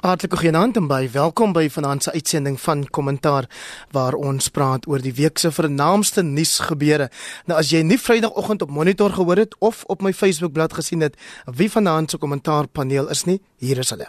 [0.00, 3.44] Hartlike goeienaand en baie welkom by vanaand se uitsending van Kommentaar
[3.92, 7.10] waar ons praat oor die week se vernaamste nuusgebeure.
[7.44, 11.18] Nou as jy nie Vrydagoggend op Monitor gehoor het of op my Facebookblad gesien het
[11.44, 14.06] wie vanaand se kommentaarpaneel is nie, hier is hulle.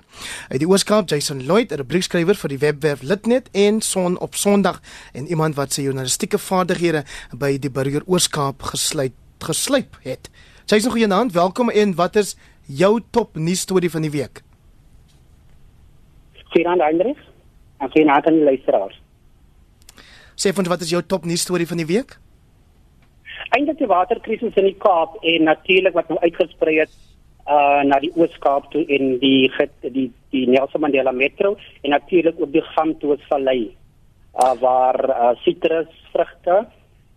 [0.48, 4.80] Uit die Ooskaap Jason Lloyd, 'n rubriekskrywer vir die webwerf Litnet en Son op Sondag
[5.12, 7.04] en iemand wat sy journalistieke vaardighede
[7.36, 10.30] by die Burger Ooskaap gesluit geslyp het.
[10.66, 14.42] Jason, goeienaand, welkom en wat is jou top nuus storie van die week?
[16.52, 17.18] Goeienaand Hendrik.
[17.80, 18.98] En goeienaand aan die luisteraars.
[20.36, 22.18] Sê vir ons wat is jou top nuus storie van die week?
[23.52, 26.94] Eindelik die waterkrisis in die Kaap en natuurlik wat nou uitgesprei het
[27.50, 29.50] uh na die Oos-Kaap toe en die
[29.82, 33.72] die die Nelson Mandela Metro en natuurlik ook die Gamtoos Vallei
[34.44, 36.60] uh waar uh sitrusvrugte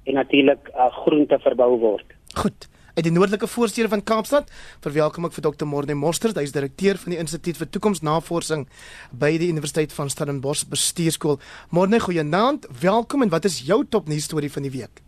[0.04, 2.16] en natuurlik uh groente verbou word.
[2.34, 4.50] Goed uit die noordelike voorstede van Kaapstad.
[4.84, 5.66] Verwelkom ek vir Dr.
[5.66, 8.68] Morne Mostert, hy is direkteur van die Instituut vir Toekomsnavorsing
[9.10, 11.40] by die Universiteit van Stellenbosch Bestuurskool.
[11.74, 12.68] Morne, goeienaand.
[12.82, 15.02] Welkom en wat is jou topnuus storie van die week?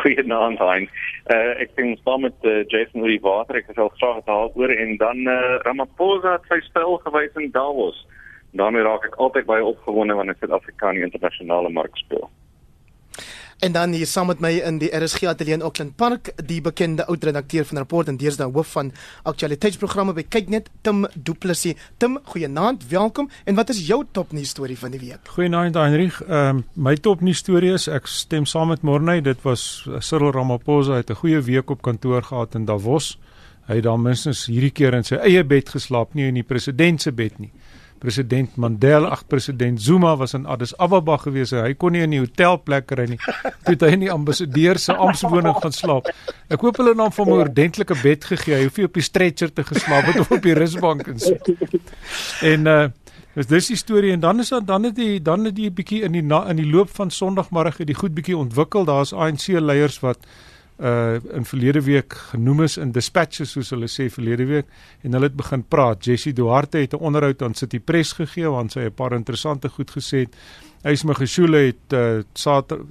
[0.00, 0.88] Goeienaand, Hein.
[1.30, 5.20] Uh, ek ben saam met uh, Jason Lee Water, ek sal graag daaroor en dan
[5.28, 8.00] uh, Ramaphosa het sy spel gewys in Davos.
[8.56, 12.26] daarmee raak ek altyd baie opgewonde wanneer Suid-Afrika in die internasionale mark speel.
[13.60, 17.04] En dan hier saam met my in die RSG ateljee in Auckland Park, die bekende
[17.12, 18.88] oud redakteur van rapport en deesdae hoof van
[19.28, 21.76] aktualiteitsprogramme by Kyknet, Tim Du Plessis.
[22.00, 23.28] Tim, goeienaand, welkom.
[23.44, 25.28] En wat is jou topnuus storie van die week?
[25.36, 26.22] Goeienaand, Heinrich.
[26.24, 29.20] Ehm um, my topnuus storie is ek stem saam met Morney.
[29.20, 33.18] Dit was uh, Cyril Ramaphosa het 'n goeie week op kantoor gehad in Davos.
[33.68, 37.02] Hy het dan minstens hierdie keer in sy eie bed geslaap, nie in die president
[37.02, 37.52] se bed nie
[38.00, 41.52] president Mandela, ag president Zuma was in Addis Ababa gewees.
[41.52, 43.18] Hy kon nie in die hotelplek kry nie.
[43.20, 46.08] Toe het hy in die ambassadeur se amptwoning gaan slaap.
[46.48, 48.56] Ek hoop hulle het hom 'n ordentlike bed gegee.
[48.56, 51.36] Hy hoef nie op die stretcher te geslaap het of op die rusbank en so.
[52.42, 52.88] En uh
[53.34, 56.02] dis dis die storie en dan is dan dan het die dan het die bietjie
[56.02, 58.84] in die na, in die loop van Sondagmiddag het die goed bietjie ontwikkel.
[58.84, 60.18] Daar's ANC leiers wat
[60.80, 64.66] uh in verlede week genoem is in dispatches soos hulle sê verlede week
[65.04, 66.04] en hulle het begin praat.
[66.04, 69.90] Jessie Duarte het 'n onderhoud aan City Press gegee waar sy 'n paar interessante goed
[69.90, 70.36] gesê het.
[70.84, 72.22] Ysme Geshule het uh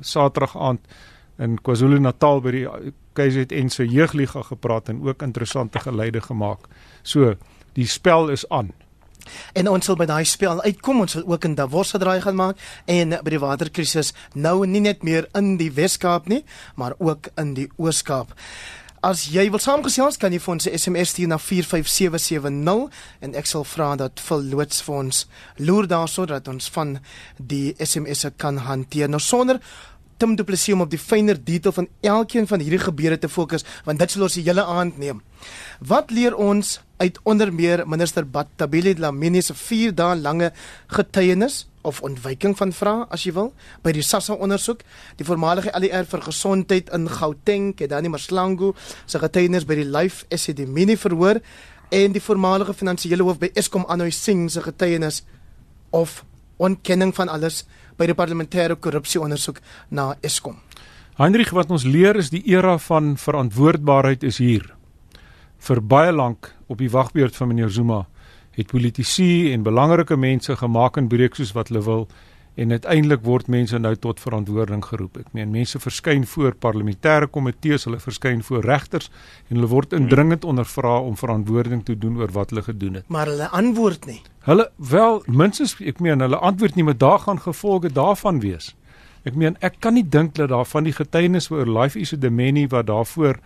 [0.02, 0.80] Saterdag aand
[1.38, 2.68] in KwaZulu-Natal by die
[3.14, 6.68] KZN se jeugliga gepraat en ook interessante geleide gemaak.
[7.02, 7.36] So,
[7.74, 8.72] die spel is aan.
[9.54, 11.00] En ons sal by daai spel uitkom.
[11.06, 15.04] Ons sal ook in Davos gedraai gaan maak en by die waterkrisis nou nie net
[15.04, 16.44] meer in die Wes-Kaap nie,
[16.76, 18.36] maar ook in die Oos-Kaap.
[19.00, 22.90] As jy wil saamgesels, kan jy vir ons 'n SMS stuur na 45770
[23.22, 27.00] en ek sal vra dat vir loods vir ons loer daarso dat ons van
[27.38, 29.08] die SMS'e kan hanteer.
[29.08, 29.62] Nou sonder
[30.20, 33.64] Tim Du Plessis om op die fynere detail van elkeen van hierdie gebeure te fokus,
[33.88, 35.24] want dit sal ons die hele aand neem.
[35.80, 40.52] Wat leer ons uit onder meer minister Batabile Dlamini se 4 dae lange
[40.92, 43.54] getuienis of ontwyking van vrae as jy wil
[43.86, 44.84] by die SASSA ondersoek
[45.20, 48.74] die voormalige ALR vir gesondheid in Gauteng Kedani Maslangu
[49.06, 51.40] se getuienis by die Life SED mini verhoor
[51.96, 55.24] en die voormalige finansiële hoof by Eskom Anoy Singh se getuienis
[55.96, 56.24] of
[56.60, 57.64] ontkenning van alles
[58.00, 59.60] by die parlementêre korrupsie ondersoek
[59.92, 60.58] na Eskom
[61.20, 64.70] Heinrich wat ons leer is die era van verantwoordbaarheid is hier
[65.68, 68.06] vir baie lank op die wagbeurt van meneer Zuma
[68.56, 72.08] het politici en belangrike mense gemaak en breek soos wat hulle wil
[72.60, 75.22] en uiteindelik word mense nou tot verantwoording geroep.
[75.22, 79.08] Ek meen mense verskyn voor parlementêre komitees, hulle verskyn voor regters
[79.48, 83.08] en hulle word indringend ondervra om verantwoording te doen oor wat hulle gedoen het.
[83.08, 84.20] Maar hulle antwoord nie.
[84.48, 88.76] Hulle wel minstens ek meen hulle antwoord nie, maar daar gaan gevolge daarvan wees.
[89.28, 92.18] Ek meen ek kan nie dink dat daar van die getuienis oor Life is a
[92.18, 93.42] Demeni wat daarvoor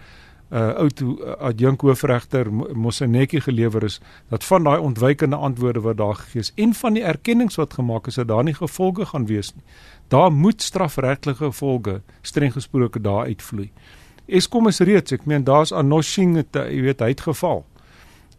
[0.53, 3.99] uh oud uh, adjunk hoofregter Mosenetjie gelewer is
[4.29, 8.07] dat van daai ontwykende antwoorde wat daar gegee is en van die erkennings wat gemaak
[8.07, 9.63] is dat daar nie gevolge gaan wees nie.
[10.13, 13.71] Daar moet strafregtelike gevolge streng gesproke daar uitvloei.
[14.27, 17.65] Eskom is reeds, ek meen daar's Anoshing jy weet hy het geval.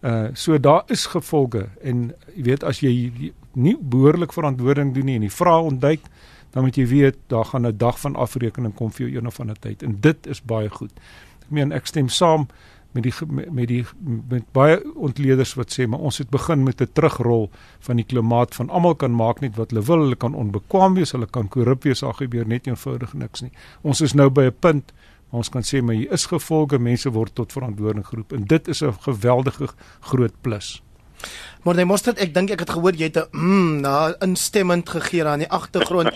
[0.04, 5.14] Uh so daar is gevolge en jy weet as jy nie behoorlik verantwoording doen nie
[5.16, 6.04] en die vrae ontduik
[6.52, 9.40] dan moet jy weet daar gaan 'n dag van afrekening kom vir jou een of
[9.40, 10.92] ander tyd en dit is baie goed.
[11.42, 12.46] Ek meen ek stem saam
[12.94, 13.12] met die
[13.50, 13.84] met die
[14.28, 17.50] met baie ontleeders wat sê maar ons het begin met 'n terugrol
[17.80, 21.12] van die klimaat van almal kan maak net wat hulle wil, hulle kan onbekwaam wees,
[21.12, 23.52] hulle kan korrup wees, daar gebeur net eenvoudig niks nie.
[23.82, 24.92] Ons is nou by 'n punt
[25.34, 28.82] ons kan sê maar hier is gevolge, mense word tot verantwoording geroep en dit is
[28.82, 29.68] 'n geweldige
[30.00, 30.82] groot plus.
[31.64, 34.88] Maar jy moes dit ek dink ek het gehoor jy het 'n mm, na instemmend
[34.88, 36.12] gegee aan die agtergrond.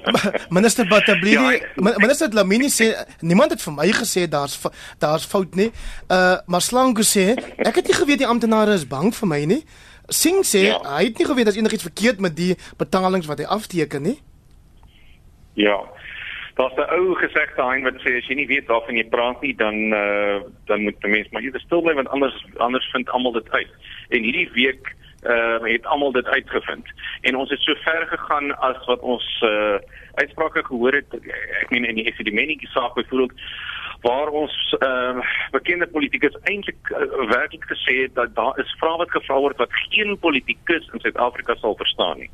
[0.56, 4.58] minister Batablidi, ja, minister Lamini sê niemand het vir my gesê daar's
[4.98, 5.70] daar's fout nie.
[6.08, 9.64] Uh maar Slango sê ek het nie geweet die amptenare is bang vir my nie.
[10.08, 10.80] Sing sê Ja.
[10.96, 14.18] hy het nie geweet as enigiets verkeerd met die betalings wat hy afteken nie.
[15.54, 15.78] Ja.
[16.54, 19.54] Daar's 'n ou gesegde hein wat sê as jy nie weet waarvan jy praat nie,
[19.54, 23.32] dan uh, dan moet 'n mens maar eerder stil bly want anders anders vind almal
[23.32, 23.72] dit uit.
[24.08, 26.86] En hierdie week uh, het almal dit uitgevind.
[27.20, 29.78] En ons het so ver gegaan as wat ons uh,
[30.14, 31.14] uitsprake gehoor het.
[31.60, 33.32] Ek meen in die epidemiese saak byvoorbeeld
[34.00, 35.20] waar ons uh,
[35.50, 39.74] bekende politikus eintlik uh, werklik gesê het dat daar is vrae wat gevra word wat
[39.90, 42.30] geen politikus in Suid-Afrika sal verstaan nie.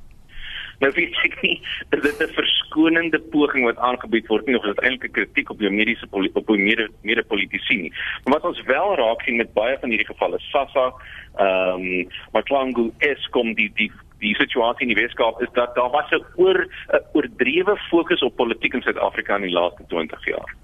[0.78, 1.56] Nou weet ek nie,
[1.90, 5.50] is dit 'n verskonende poging wat aangebied word nie of is dit eintlik 'n kritiek
[5.50, 7.92] op die mediese op die mede mede politici nie.
[8.24, 10.92] Maar wat ons wel raak sien met baie van hierdie gevalle, Sassa,
[11.38, 16.10] ehm um, Maklangu, Eskom, die die die situasie in die Weskaap is dat daar was
[16.10, 20.54] 'n oor 'n oordrewe fokus op politiek in Suid-Afrika in die laaste 20 jaar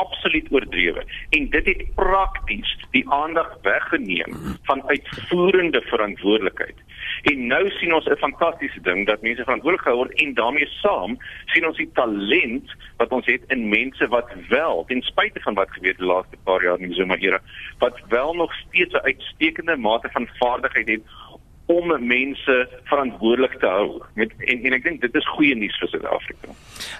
[0.00, 6.76] absoluut oordrewe en dit het prakties die aandag weggeneem van uitvoerende verantwoordelikheid.
[7.22, 11.18] En nou sien ons 'n fantastiese ding dat mense verantwoordelik gehou word en daarmee saam
[11.46, 15.70] sien ons die talent wat ons het in mense wat wel ten spyte van wat
[15.70, 17.40] gebeur die laaste paar jaar in die Zuma era
[17.78, 21.02] wat wel nog steeds 'n uitstekende mate van vaardigheid het
[21.66, 24.02] om mense verantwoordelik te hou.
[24.18, 26.52] Met en, en ek dink dit is goeie nuus vir Suid-Afrika.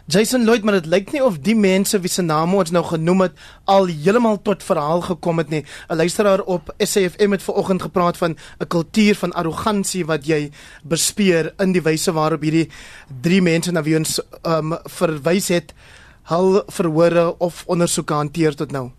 [0.07, 3.27] Jason Lloyd, maar dit lyk nie of die mense wie se name ons nou genoem
[3.27, 5.65] het al heeltemal tot verhaal gekom het nie.
[5.89, 10.51] 'n Luisteraar op SAFM het vanoggend gepraat van 'n kultuur van arrogansie wat jy
[10.83, 12.71] bespeer in die wyse waarop hierdie
[13.23, 15.75] drie mense na wie ons um, verwys het
[16.25, 18.91] hul verhore of ondersoeke hanteer tot nou.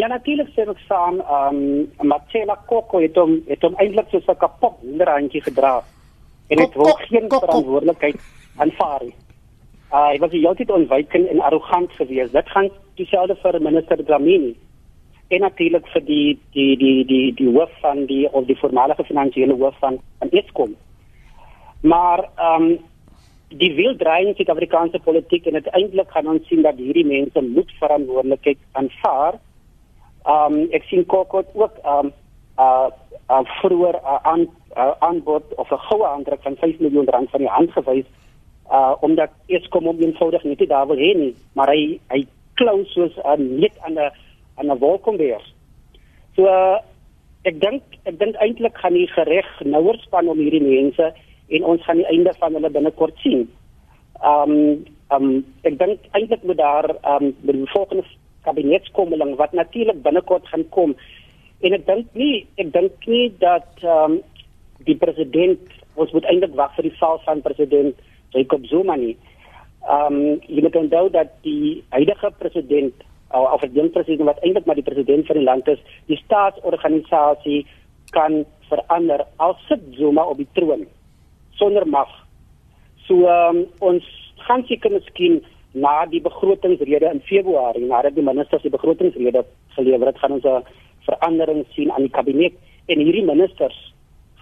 [0.00, 1.56] Ja natuurlik sê ek saam, ehm
[2.00, 5.82] um, Marcela Coco het hom het hom eintlik soos 'n kapot honderhandjie gedra.
[6.48, 8.16] En wil kok, geen verantwoordelikheid
[8.56, 9.16] aanvaar nie.
[9.92, 12.32] Uh, hy was die hele tyd ontwykend en arrogant geweest.
[12.32, 14.54] Dit gaan dieselfde vir minister Dlamini.
[15.28, 19.56] En natuurlik vir die die die die die hoof van die of die voormalige finansiële
[19.62, 20.74] hoof van van Eskom.
[21.80, 22.78] Maar ehm um,
[23.48, 27.70] die wil draai in Suid-Afrikaanse politiek en uiteindelik gaan ons sien dat hierdie mense moet
[27.78, 29.40] verantwoordelikheid aanvaar.
[30.24, 32.12] Ehm um, ek sien Kokot ook ehm um,
[32.58, 32.88] uh,
[33.30, 37.40] uh vroeër uh, aan uh, aanbod of 'n goue aandruk van 5 miljoen rand van
[37.40, 38.08] die hand gewys
[38.70, 43.16] uh omdat Eskom hom eenvoudig nie daar wil hê nie, maar hy hy klou soos
[43.24, 44.12] 'n net aan 'n
[44.58, 45.42] aan 'n wolkombeer.
[46.36, 46.78] So uh,
[47.42, 51.12] ek dink ek dink eintlik gaan die gereg nouer span om hierdie mense
[51.48, 53.48] en ons gaan die einde van hulle binnekort sien.
[54.22, 58.04] Um um ek dink eintlik moet daar um met die volgende
[58.46, 60.94] kabinetskommeling wat natuurlik binnekort gaan kom
[61.60, 64.20] en ek dink nie ek dink nie dat um
[64.88, 65.60] die president
[66.00, 67.98] ons moet eintlik wag vir die val van president
[68.32, 69.16] Jacob Zuma nie.
[69.84, 74.86] Um jy moet onthou dat die huidige president of die president wat eintlik maar die
[74.86, 77.66] president van die land is, die staatsorganisasie
[78.16, 80.86] kan verander al sit Zuma op die troon
[81.60, 82.10] sonder mag.
[83.06, 84.06] So um, ons
[84.46, 85.40] gaan seker miskien
[85.72, 89.44] na die begrotingsrede in Februarie, nadat die ministers die begrotingsrede
[89.76, 90.64] gelewer het, gaan ons 'n
[91.06, 92.52] verandering sien aan die kabinet
[92.86, 93.94] en hierdie ministers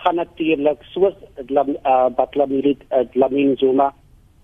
[0.02, 1.14] gaan natuurlik soos
[1.50, 3.94] uh, Batlamini uh, Dlamini Zuma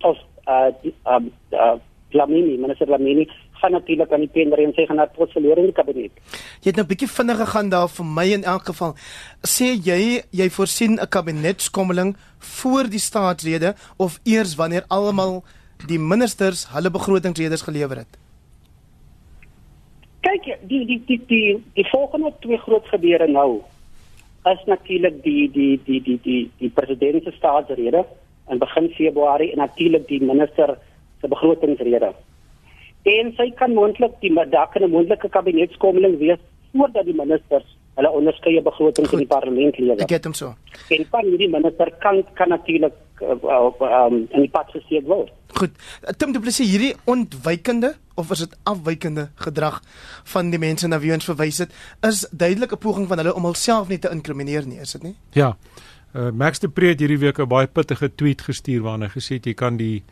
[0.01, 0.17] of
[0.47, 0.71] uh,
[1.07, 1.77] um, uh,
[2.11, 3.27] Dlamini, minister Dlamini
[3.61, 6.11] gaan natuurlik aan die tender en sy gaan na verloor in die kabinet.
[6.61, 8.95] Jy het nou 'n bietjie vinnig gegaan daar vir my in elk geval.
[9.41, 15.43] Sê jy jy voorsien 'n kabinetskommeling voor die staatsrede of eers wanneer almal
[15.87, 18.17] die ministers hulle begrotingsredes gelewer het?
[20.25, 23.61] Kyk, die die die die die volgende twee groot gebeure nou
[24.51, 28.05] is natuurlik die die die die die die president se staatsrede
[28.49, 30.77] in begin Februarie en natuurlik die minister
[31.21, 32.11] se begrotingsrede.
[33.05, 36.41] En sy kan moontlik die daar kan 'n moontlike kabinetskommeling wees
[36.73, 37.65] voordat die ministers
[37.95, 40.03] hulle onderskeie begrotings in die parlement lewer.
[40.03, 40.53] Ek het hom so.
[40.89, 45.31] En van hierdie minister kan kan natuurlik uh, uh, um, in die pad gesteek word.
[45.55, 45.71] Goed.
[46.17, 49.81] Tim Du Plessis hierdie ontwykende of is dit afwykende gedrag
[50.33, 51.73] van die mense na wie ons verwys het,
[52.07, 55.15] is duidelik 'n poging van hulle om hulself nie te inkrimineer nie, is dit nie?
[55.31, 55.55] Ja.
[56.15, 59.35] Uh, Max de Pre het hierdie week 'n baie pittige tweet gestuur waarin hy gesê
[59.35, 60.03] het jy kan die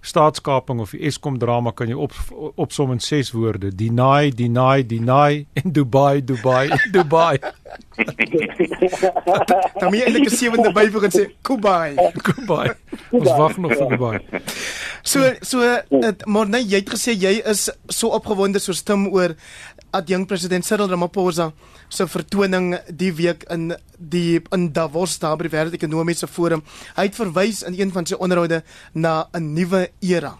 [0.00, 2.12] staatskaping of die Eskom drama kan jy op
[2.56, 7.38] opsom in 6 woorde: deny, deny, deny en Dubai, Dubai, Dubai.
[9.78, 11.94] Dan moet jy eintlik 'n sewende byvoeg en sê Kubai.
[12.26, 12.68] Dubai.
[13.10, 14.18] Ons wag nog vir Dubai.
[15.02, 19.34] So so het, maar nee, jy het gesê jy is so opgewonde soos Tim oor
[19.92, 21.52] adjunk president Cyril Ramaphosa
[21.88, 26.62] se vertoning die week in die in Davos daar by die Wêreldekonomiese Forum.
[26.96, 28.62] Hy het verwys in een van sy onderhoude
[28.94, 30.38] na 'n nuwe era.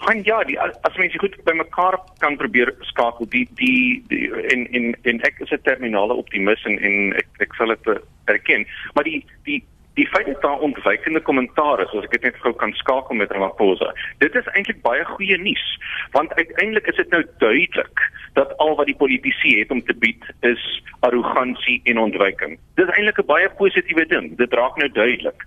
[0.00, 4.96] Han ja, die as mense goed bymekaar kan probeer skakel, die die, die in in
[5.02, 9.24] in ek is 'n terminale optimis en en ek ek sal dit erken, maar die
[9.44, 9.62] die
[9.94, 13.32] die feit dat daar ontwykende kommentaar is, as ek dit net gou kan skakel met
[13.34, 13.90] Ramaphosa.
[14.22, 15.66] Dit is eintlik baie goeie nuus,
[16.14, 18.04] want uiteindelik is dit nou duidelik
[18.38, 20.62] dat al wat die politici het om te bied is
[21.06, 22.58] arrogansie en ontwyking.
[22.78, 24.36] Dit is eintlik 'n baie positiewe ding.
[24.36, 25.46] Dit raak nou duidelik.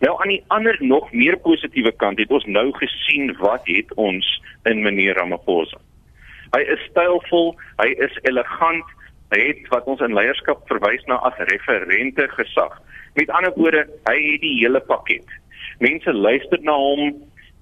[0.00, 4.42] Nou aan die ander nog meer positiewe kant het ons nou gesien wat het ons
[4.64, 5.78] in meneer Ramaphosa.
[6.56, 8.84] Hy is stylvol, hy is elegant,
[9.34, 12.78] hy het wat ons in leierskap verwys na as referente gesag.
[13.18, 15.26] Met ander woorde, hy het die hele pakket.
[15.82, 17.16] Mense luister na hom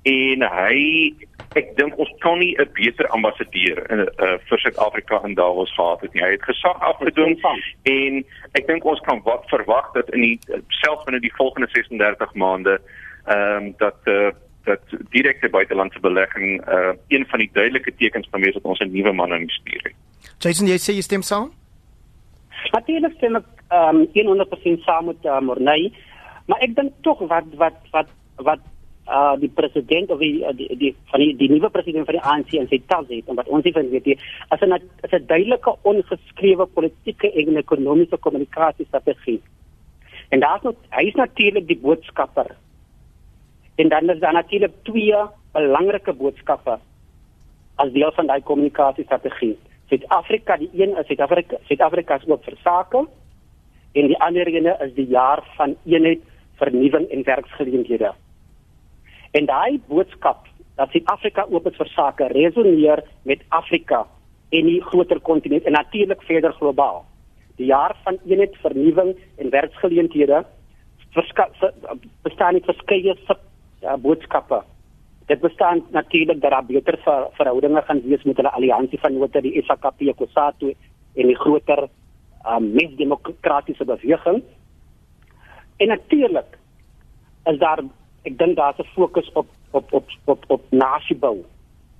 [0.06, 0.76] en hy
[1.56, 6.00] ek dink ons kan nie 'n beter ambassadeur in uh, vir Suid-Afrika in Davos gehad
[6.04, 6.22] het nie.
[6.22, 7.38] Hy het gesag afgedoen
[7.82, 12.34] en ek dink ons kan wat verwag dat in die selfs binne die volgende 36
[12.34, 12.80] maande
[13.24, 14.30] ehm um, dat uh,
[14.64, 18.92] dat direkte buitelandse belegging uh, een van die duidelike tekens van wees dat ons 'n
[18.92, 19.96] nuwe man in die stuur het.
[20.38, 21.52] Jason, jy sê jy stem saam?
[22.72, 25.92] Natuurlik stem ek um, 100% saam met uh, Morney,
[26.46, 28.62] maar ek dink tog wat wat wat wat
[29.08, 32.54] uh, die president of die, die die van die, die nuwe president van die ANC
[32.60, 34.16] en sy tas het wat ons van weet jy
[34.54, 39.40] as 'n as 'n duidelike ongeskrewe politieke en ekonomiese kommunikasiestrategie.
[40.30, 42.56] En daar's nog hy is natuurlik die boodskapper.
[43.76, 45.14] En dan is daar natuurlik twee
[45.52, 46.78] belangrike boodskappe
[47.76, 49.56] as deel van daai kommunikasiestrategie.
[49.88, 53.06] Suid-Afrika, die een is Suid-Afrika, Suid-Afrika is oop vir sake
[53.96, 56.22] en die ander ene is die jaar van eenheid,
[56.60, 58.12] vernuwing en werksgeleenthede.
[59.36, 64.04] En daai boodskap dat Suid-Afrika oop is vir sake resoneer met Afrika
[64.52, 67.04] en die groter kontinent en natuurlik verder globaal.
[67.56, 70.44] Die jaar van eenheid, vernuwing en werksgeleenthede
[72.22, 74.60] bestaan nie verskeie uh, boodskappe
[75.26, 79.40] dit bestaan natuurlik dat daar beter ver, verhoudinge gaan wees met hulle alliansie van note
[79.40, 80.74] die SAKP Kusatu
[81.14, 81.88] en die groter
[82.48, 84.42] um, mens demokratiese beweging.
[85.76, 86.58] En natuurlik
[87.44, 87.82] is daar
[88.22, 91.44] ek dink daar's 'n fokus op op op op op nasiebou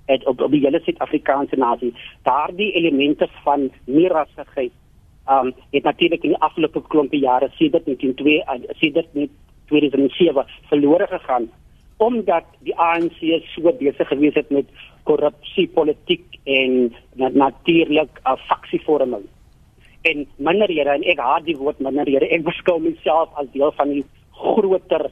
[0.05, 1.93] en op op die hele Suid-Afrikaanse nasie.
[2.23, 4.71] Daardie elemente van meerassigheid
[5.29, 8.43] um het natuurlik in die afgelope klompie jare sedert 1902
[8.79, 9.07] sedert
[9.65, 11.49] 2007 verlore gegaan
[11.97, 13.17] omdat die ANC
[13.55, 14.65] so besig gewees het met
[15.03, 19.25] korrupsie, politiek en natuurlik 'n uh, faksievorming.
[20.07, 22.29] En minderhede en ek haat die woord minderhede.
[22.31, 24.05] Ek beskou myself as deel van die
[24.37, 25.09] groter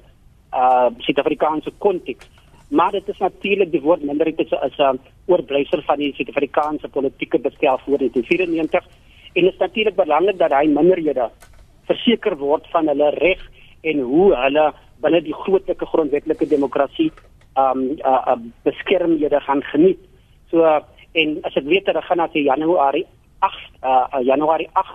[0.55, 2.29] uh Suid-Afrikaanse konteks.
[2.69, 7.77] Maar dit is natuurlik die woord minderhede is 'n oorblyfsel van die Suid-Afrikaanse politieke bestel
[7.83, 8.85] voor 1994
[9.33, 11.29] en dit is natuurlik belangrik dat hy minderhede
[11.85, 13.41] verseker word van hulle reg
[13.81, 17.11] en hoe hulle binne die grootlike grondwetlike demokrasie
[17.55, 19.99] um uh, uh, beskermhede gaan geniet.
[20.49, 20.79] So uh,
[21.11, 23.05] en as ek weet dat gaan na Januarie
[23.39, 24.89] 8 uh, uh, Januarie 8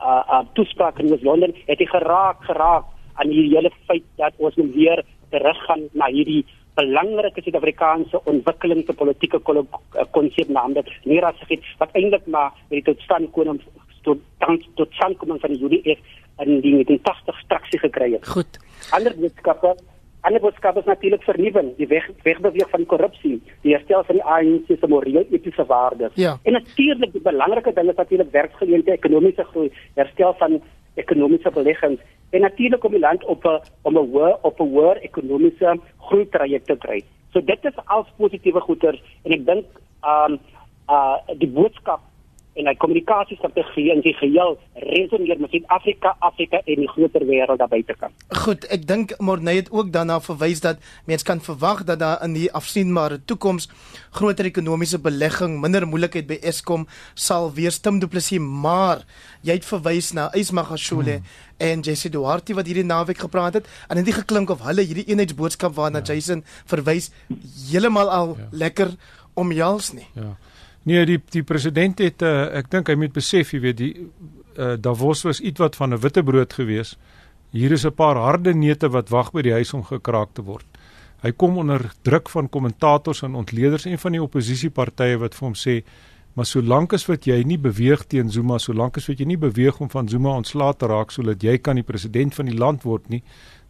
[0.00, 4.54] uh, uh, toespraak in Londen het hy geraak geraak aan hierdie hele feit dat ons
[4.56, 6.44] moet weer teruggaan na hierdie
[6.76, 9.40] belangrike Suid-Afrikaanse ontwikkelings politieke
[10.12, 13.62] konsep naamlik nie rasig wat eintlik maar met die totstandkoming
[14.04, 16.00] tot tot totstandkoming van die UDF
[16.44, 18.28] in die 1980 traksie gekry het.
[18.28, 18.58] Goed.
[18.92, 19.72] Ander boodskappe,
[20.26, 24.72] ander boodskappe is natuurlik vernuwing, die weg wegbeweeg van korrupsie, die herstel van die ANC
[24.72, 26.14] se morele etiese waardes.
[26.18, 26.36] Ja.
[26.42, 30.60] En natuurlik die belangrike ding is natuurlik werksgeleenthede, ekonomiese groei, herstel van
[30.94, 34.96] ekonomiese beleggings en natuurlik om die land op 'n om 'n hoë op 'n hoër
[35.08, 35.78] ekonomiese
[36.08, 37.02] groei traject te kry.
[37.32, 39.66] So dit is als positiewe goeders en ek dink
[40.02, 40.38] um
[40.88, 42.00] uh die boodskap
[42.56, 47.70] en hy kommunikasiestrategie in sy geheel resoneer met Suid-Afrika, Afrika en die groter wêreld daar
[47.72, 48.14] buitekant.
[48.44, 52.36] Goed, ek dink Morney het ook daarna verwys dat mens kan verwag dat daar in
[52.36, 53.68] die afsienbare toekoms
[54.16, 59.04] groter ekonomiese belegging, minder moeilikheid by Eskom sal weer stem duplisie, maar
[59.46, 61.36] jy het verwys na Ismagashule hmm.
[61.68, 65.76] en Jesse Duarte wat hierdie naweek gepraat het en dit geklink of hulle hierdie eenheidsboodskap
[65.76, 66.14] waarna ja.
[66.14, 67.10] Jason verwys
[67.68, 68.48] heeltemal al ja.
[68.64, 68.96] lekker
[69.36, 70.08] omjals nie.
[70.16, 70.34] Ja.
[70.86, 74.76] Nee, die die president het uh, ek dink hy moet besef, jy weet, die uh,
[74.78, 76.94] Davos was ietwat van 'n witbrood gewees.
[77.50, 80.66] Hier is 'n paar harde neute wat wag by die huis om gekraak te word.
[81.22, 85.54] Hy kom onder druk van kommentators en ontleeders en van die oppositiepartye wat vir hom
[85.54, 85.82] sê,
[86.34, 89.80] "Maar solank as wat jy nie beweeg teen Zuma, solank as wat jy nie beweeg
[89.80, 93.08] om van Zuma ontslae te raak sodat jy kan die president van die land word
[93.08, 93.22] nie,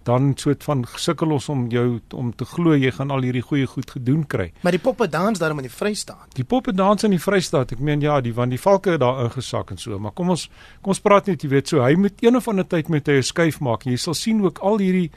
[0.07, 3.67] dan soort van sukkel ons om jou om te glo jy gaan al hierdie goeie
[3.67, 4.51] goed gedoen kry.
[4.63, 6.29] Maar die poppe dans daar in die Vrystaat.
[6.39, 7.75] Die poppe dans in die Vrystaat.
[7.75, 10.47] Ek meen ja, die want die valke het daar ingesak en so, maar kom ons
[10.83, 13.19] kom ons praat net jy weet so hy moet een of ander tyd met hy
[13.27, 15.11] skuif maak en jy sal sien ook al hierdie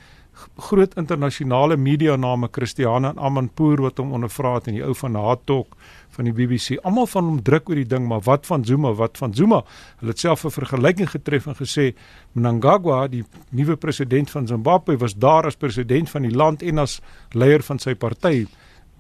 [0.58, 5.76] groot internasionale media name Christiana Amanpour wat hom ondervra het en die ou van Hatok
[6.16, 6.80] van die BBC.
[6.84, 8.92] Almal van hom druk oor die ding, maar wat van Zuma?
[8.94, 9.64] Wat van Zuma?
[10.00, 11.96] Hulle het self 'n vergelyking getref en gesê
[12.34, 17.02] Mnangagwa, die nuwe president van Zimbabwe, was daar as president van die land en as
[17.32, 18.48] leier van sy party.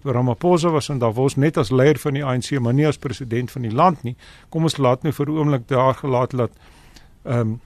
[0.03, 3.61] Ramaphosa was in Davos net as leier van die ANC, maar nie as president van
[3.61, 4.15] die land nie.
[4.49, 6.51] Kom ons laat nou vir 'n oomblik daar gelaat laat
[7.25, 7.59] ehm um,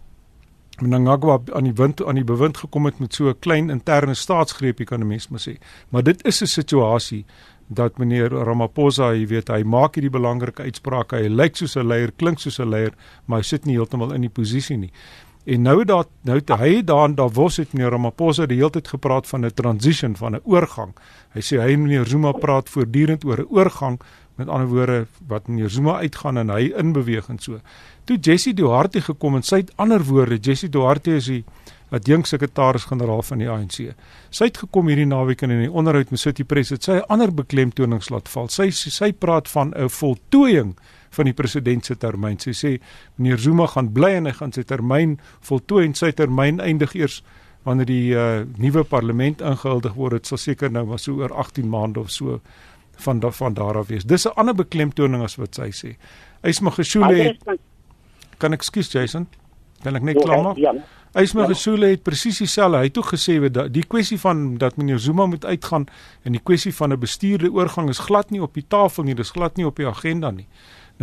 [0.81, 4.85] Mnangagwa aan die wind aan die bewind gekom het met so 'n klein interne staatsgreepie
[4.85, 5.57] kan 'n mens maar sê.
[5.89, 7.25] Maar dit is 'n situasie
[7.67, 11.15] dat meneer Ramaphosa, jy weet, hy maak hierdie belangrike uitsprake.
[11.15, 12.93] Hy lyk soos 'n leier, klink soos 'n leier,
[13.25, 14.91] maar hy sit nie heeltemal in die posisie nie.
[15.45, 19.27] En nou dat nou te hy daar was het meneer Ramaphosa die hele tyd gepraat
[19.27, 20.93] van 'n transition, van 'n oorgang.
[21.33, 23.99] Hy sê hy meneer Zuma praat voortdurend oor 'n oorgang,
[24.35, 27.59] met ander woorde wat meneer Zuma uitgaan en hy inbeweeg en so.
[28.03, 31.43] Toe Jesse Duarte gekom en sy het ander woorde, Jesse Duarte is die
[31.93, 33.77] adjunk sekretaris-generaal van die ANC.
[34.33, 37.33] Sy het gekom hierdie naweek in 'n onderhoud met City Press het sy 'n ander
[37.33, 38.47] beklemtonings laat val.
[38.49, 40.75] Sy sy praat van 'n voltooiing
[41.09, 42.39] van die president se termyn.
[42.39, 42.81] Sy sê
[43.15, 47.23] meneer Zuma gaan bly en hy gaan sy termyn voltooi en sy termyn eindig eers
[47.63, 50.11] wanneer die uh, nuwe parlement ingehuldig word.
[50.11, 52.41] Dit sal seker nou maar so oor 18 maande of so
[52.95, 54.03] van van daar af wees.
[54.03, 55.95] Dis 'n ander beklemtoning as wat sy sê.
[56.41, 57.37] Ysma Geshule
[58.37, 59.27] Kan ek skuis Jason?
[59.83, 60.57] Kan ek net klaar maak?
[60.57, 60.73] Ja.
[61.13, 62.77] Ysma Gesule het presies dieselfde.
[62.81, 65.85] Hy het toe gesê dat die kwessie van dat meneer Zuma moet uitgaan
[66.25, 69.29] en die kwessie van 'n bestuurde oorgang is glad nie op die tafel nie, dis
[69.29, 70.47] glad nie op die agenda nie.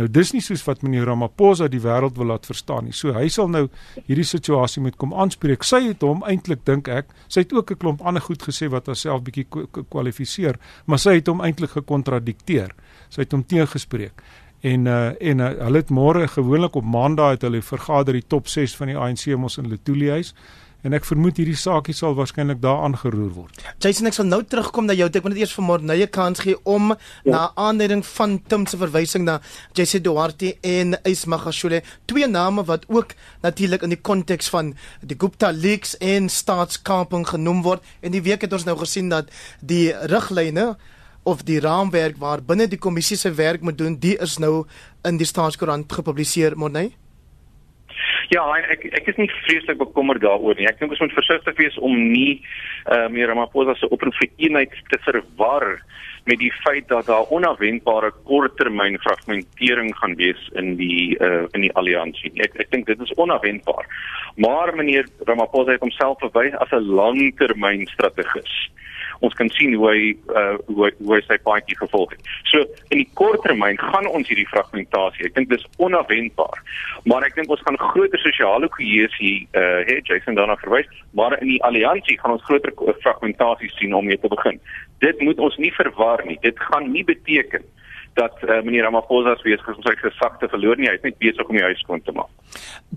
[0.01, 2.95] Nou dis nie soos wat meneer Ramaphosa die wêreld wil laat verstaan nie.
[2.97, 3.67] So hy sal nou
[4.07, 5.61] hierdie situasie moet kom aanspreek.
[5.67, 8.87] Sy het hom eintlik dink ek, sy het ook 'n klomp ander goed gesê wat
[8.89, 9.45] haarself bietjie
[9.89, 12.73] kwalifiseer, maar sy het hom eintlik gekontradikteer.
[13.09, 14.17] Sy het hom teëgespreek
[14.61, 18.47] en uh, en uh, hulle het môre gewoonlik op maandag het hulle vergader die top
[18.47, 20.35] 6 van die ANC mos in Letuli huis
[20.83, 23.61] en ek vermoed hierdie saakie sal waarskynlik daar aangeroer word.
[23.83, 25.07] Jason ek sal nou terugkom na jou.
[25.07, 26.97] Ek wil net eers vir môre nou 'n kans gee om ja.
[27.25, 29.41] na aanleiding van Tim se verwysing na
[29.73, 35.51] Jesse Duarte en Ismagashule, twee name wat ook natuurlik in die konteks van die Gupta
[35.51, 37.83] leaks en staatskaping genoem word.
[38.01, 39.29] En die week het ons nou gesien dat
[39.61, 40.77] die riglyne
[41.23, 44.65] of die raamwerk waar binne die kommissie se werk moet doen, die is nou
[45.05, 46.95] in die staatskoerant gepubliseer, Morney?
[48.33, 50.67] Ja, ek ek is nie vreeslik bekommerd daaroor nie.
[50.69, 52.41] Ek dink ons moet versigtig wees om nie
[52.87, 55.81] uh, meer Ramaphosa se oproep vir eenheid te verwar
[56.29, 61.73] met die feit dat daar onverwendbare korttermyn fragmentering gaan wees in die uh, in die
[61.79, 62.31] alliansie.
[62.45, 63.89] Ek ek dink dit is onverwendbaar.
[64.35, 68.53] Maar meneer Ramaphosa het homself verwys as 'n langtermynstrategus
[69.25, 70.01] ons kan sien hoe hy
[70.33, 72.31] uh, hoe, hy, hoe hy sy paadjie gevolg het.
[72.51, 75.27] So in die kort termyn gaan ons hierdie fragmentasie.
[75.29, 76.61] Ek dink dis onverwendbaar.
[77.09, 81.53] Maar ek dink ons gaan groter sosiale kohesie uh hê, Jason daarna verwys, maar in
[81.53, 84.59] die alliansie gaan ons groter fragmentasie sien om mee te begin.
[85.05, 86.37] Dit moet ons nie verwar nie.
[86.45, 87.65] Dit gaan nie beteken
[88.19, 90.89] dat uh, meneer Ramaphosa se wees gesig gesakte verloor nie.
[90.89, 92.29] Hy is net besig om die huis skoon te maak.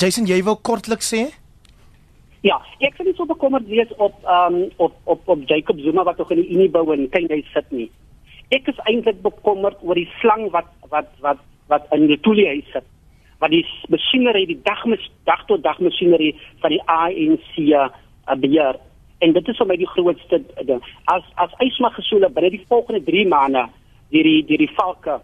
[0.01, 1.29] Jason, jy wil kortliks sê?
[2.45, 6.19] Ja, ek sien so bekommerd wees op ehm um, op op op Jacob Zuma wat
[6.21, 7.87] nog in die Unie bou en kyk hy sit nie.
[8.53, 11.39] Ek is eintlik bekommerd oor die slang wat wat wat
[11.73, 12.85] wat in die toelie hy sit.
[13.41, 17.87] Wat die masjinerie, die dag mes dag tot dag masjinerie van die ANC uh,
[18.43, 18.77] beheer.
[19.25, 20.83] En dit is vir my die grootste ding.
[21.15, 23.63] As as Ysma Gesule binne die volgende 3 maande
[24.13, 25.15] deur die deur die valke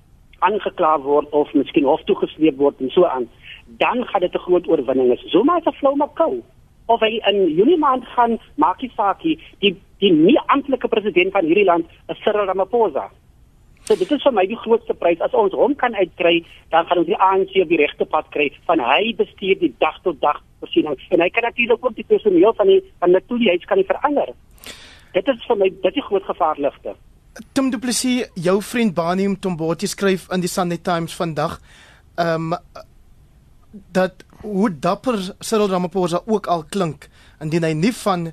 [0.49, 3.29] aangekla word of miskien hof toe gesleep word en so aan,
[3.85, 5.29] dan gaan dit 'n groot oorwinning wees.
[5.37, 6.41] Zuma is 'n flou maar kou
[6.91, 11.45] of hy in Junie maand gaan maak die saakie die die nie amptelike president van
[11.45, 13.11] hierdie land is Cyril Ramaphosa.
[13.85, 16.41] So dit is vir my die grootste prys as ons hom kan uitkry,
[16.73, 19.99] dan gaan ons die ANC op die regte pad kry van hy bestuur die dag
[20.07, 23.69] tot dag voorsiening en hy kan natuurlik ook die personeel van die van die toelies
[23.71, 24.35] kan verander.
[25.15, 26.97] Dit is vir my dit is groot gevaarligte.
[27.55, 31.61] Tim Du Plessis, jou vriend Bani Mtomboti skryf in die Sunday Times vandag
[32.17, 32.89] ehm um,
[33.71, 37.09] dat hoe dapper Cyril Ramaphosa ook al klink
[37.41, 38.31] indien hy nie van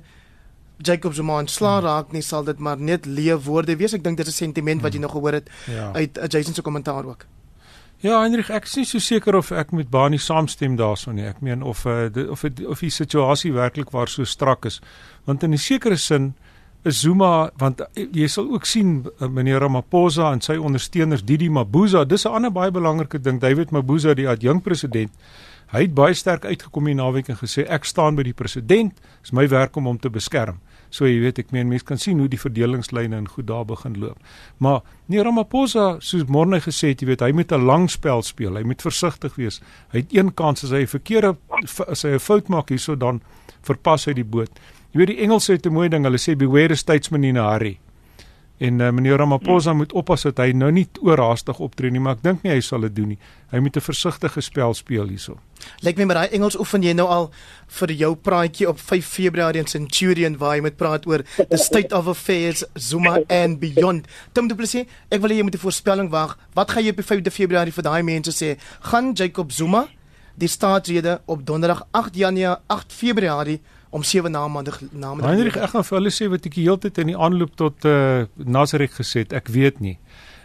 [0.78, 3.94] Jacob Zuma ontslaa raak nie sal dit maar net leë woorde wees.
[3.94, 5.92] Ek dink dit is 'n sentiment wat jy nog gehoor het ja.
[5.92, 7.26] uit Jason se kommentaar ook.
[7.98, 11.26] Ja Heinrich ek is nie so seker of ek met Bani saamstem daarso nie.
[11.26, 14.80] Ek meen of uh, die, of die, of die situasie werklik waar so strak is.
[15.24, 16.34] Want in 'n sekere sin
[16.84, 22.24] Zuma want jy sal ook sien uh, meneer Ramaphosa en sy ondersteuners Didi Mabuza dis
[22.24, 25.10] 'n ander baie belangrike ding David Mabuza die adjunk president
[25.68, 29.34] Hy het baie sterk uitgekom hier naweek en gesê ek staan by die president, dis
[29.36, 30.62] my werk om hom te beskerm.
[30.88, 33.98] So jy weet ek meen mense kan sien hoe die verdelingslyne en goed daar begin
[34.00, 34.16] loop.
[34.64, 34.80] Maar
[35.12, 38.56] nee Ramaphosa soos Morne gesê het, jy weet hy moet 'n lang spel speel.
[38.56, 39.60] Hy moet versigtig wees.
[39.92, 41.36] Hy het een kans as hy 'n verkeerde
[41.86, 43.20] as hy 'n fout maak hierso dan
[43.60, 44.50] verpas hy die boot.
[44.92, 47.78] Jy weet die Engelse het 'n mooi ding, hulle sê beware statesman in a hurry.
[48.58, 52.22] En uh, meneer Ramaphosa moet oppas dat hy nou nie oorhaastig optree nie, maar ek
[52.24, 53.18] dink nie hy sal dit doen nie.
[53.52, 55.38] Hy moet 'n versigtige spel speel hierso.
[55.82, 57.30] Lyk my met daai Engels oefen jy nou al
[57.68, 61.94] vir jou praatjie op 5 Februarie in Centurion waar jy met praat oor the state
[61.94, 64.06] of affairs Zuma and beyond.
[64.32, 66.38] Tim Du Plessis, ek wil hê jy moet 'n voorspelling wag.
[66.54, 68.58] Wat gaan jy op 5 Februarie vir daai mense sê?
[68.80, 69.86] Gaan Jacob Zuma
[70.34, 75.30] die staatsrede op donderdag 8 Januarie 8 Februarie om 7 na maandag na maandag.
[75.30, 77.84] Heinrich, ek gaan vir hulle sê wat ek die hele tyd in die aanloop tot
[77.84, 79.32] eh uh, Nazareth gesê het.
[79.32, 79.98] Ek weet nie.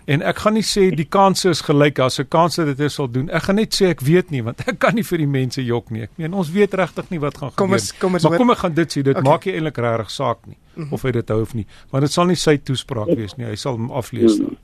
[0.05, 3.07] En ek gaan nie sê die kanse is gelyk as 'n kans dat dit sal
[3.07, 3.29] doen.
[3.29, 5.91] Ek gaan net sê ek weet nie want ek kan nie vir die mense jok
[5.91, 6.03] nie.
[6.03, 7.63] Ek meen ons weet regtig nie wat gaan gebeur.
[7.63, 9.01] Kom ons kom ons maar kom ek gaan dit sê.
[9.01, 9.23] Dit okay.
[9.23, 10.93] maak nie eintlik regtig saak nie mm -hmm.
[10.93, 11.65] of hy dit hou of nie.
[11.89, 13.45] Want dit sal nie sy toespraak wees nie.
[13.45, 14.57] Hy sal hom aflees dan.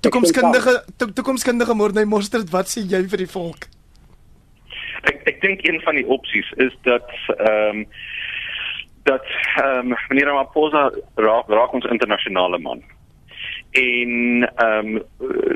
[0.00, 3.68] Toekomskundige toekomskundige Morney Mostert, wat sê jy vir die volk?
[5.02, 7.86] Ek ek dink een van die opsies is dat ehm um,
[9.08, 9.24] dat
[9.56, 12.82] ehm um, meneer Ramaphosa raak, raak ons internasionale man.
[13.70, 14.12] En
[14.54, 15.02] ehm um,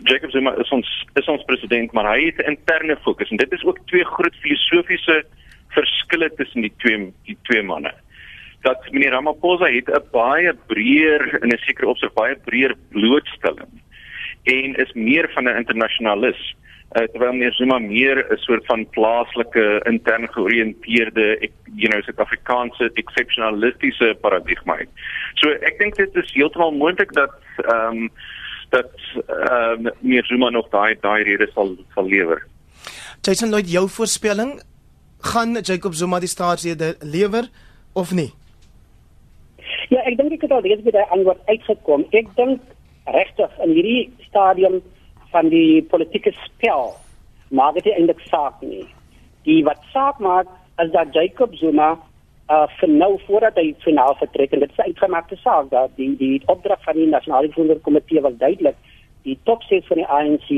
[0.04, 0.88] Jacob Zuma is ons
[1.20, 4.36] is ons president, maar hy het 'n interne fokus en dit is ook twee groot
[4.44, 5.24] filosofiese
[5.68, 7.92] verskille tussen die twee die twee manne.
[8.60, 13.72] Dat meneer Ramaphosa het 'n baie breër in 'n sekere opsig baie breër blootstelling
[14.42, 16.56] en is meer van 'n internasionalis
[16.94, 24.16] uh, terwyl meneer Zuma meer 'n soort van plaaslike intern georiënteerde you know Suid-Afrikaanse exceptionalistiese
[24.20, 24.88] paradigma het.
[25.34, 28.10] So ek dink dit is heeltemal moontlik dat ehm um,
[28.70, 28.92] dat
[29.26, 32.46] ehm um, meneer Zuma nog daai daai rede sal sal lewer.
[33.20, 34.62] Jason Lloyd jou voorspelling
[35.18, 37.48] gaan Jacob Zuma die staatsrede lewer
[37.92, 38.32] of nie?
[39.88, 42.06] Ja, ek dink ek het al reeds by daai antwoord uitgekom.
[42.10, 42.60] Ek dink
[43.04, 44.80] regtig in hierdie stadium
[45.32, 46.94] van die politieke spel
[47.50, 48.86] maak dit eintlik saak nie.
[49.48, 50.48] Die wat saak maak
[50.82, 51.92] is dat Jacob Zuma
[52.52, 56.42] uh vir nou voordat hy finaal vertrek en dit is uitgemaakte saak dat die die
[56.46, 58.76] opdrag van die nasionale voerderkomitee was duidelik
[59.22, 60.48] die top 6 van die ANC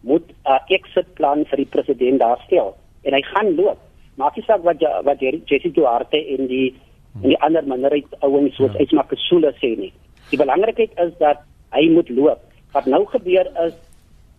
[0.00, 3.78] moet 'n uh, exit plan vir die president daarstel en hy gaan loop.
[4.16, 6.74] Maak nie saak wat wat Jesse Duarte en die
[7.22, 8.84] en die ander minderheid ouens soos ja.
[8.84, 9.92] Isma Kasula sê nie.
[10.30, 11.38] Die belangrikheid is dat
[11.74, 12.40] hy moet loop.
[12.72, 13.74] Wat nou gebeur is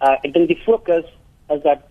[0.02, 1.08] uh, ek dink die fokus
[1.54, 1.84] is dat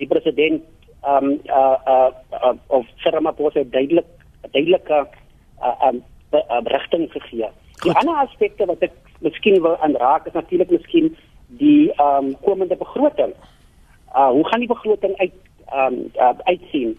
[0.00, 0.62] die president
[1.06, 4.06] um uh uh, uh of Ramaphosa duidelik
[4.52, 5.06] duidelike
[5.62, 7.48] uh, um uh, rigting gegee.
[7.82, 7.96] Die Goed.
[7.96, 11.16] ander aspekte wat ek miskien wil aanraak is natuurlik miskien
[11.60, 13.34] die um komende begroting.
[14.14, 15.34] Uh hoe gaan die begroting uit
[15.72, 16.96] um uh, uitsien?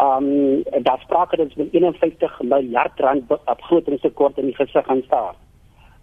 [0.00, 5.34] Um daar sprake dat met 51 miljard rand begrotingstekort in die gesig gaan staan.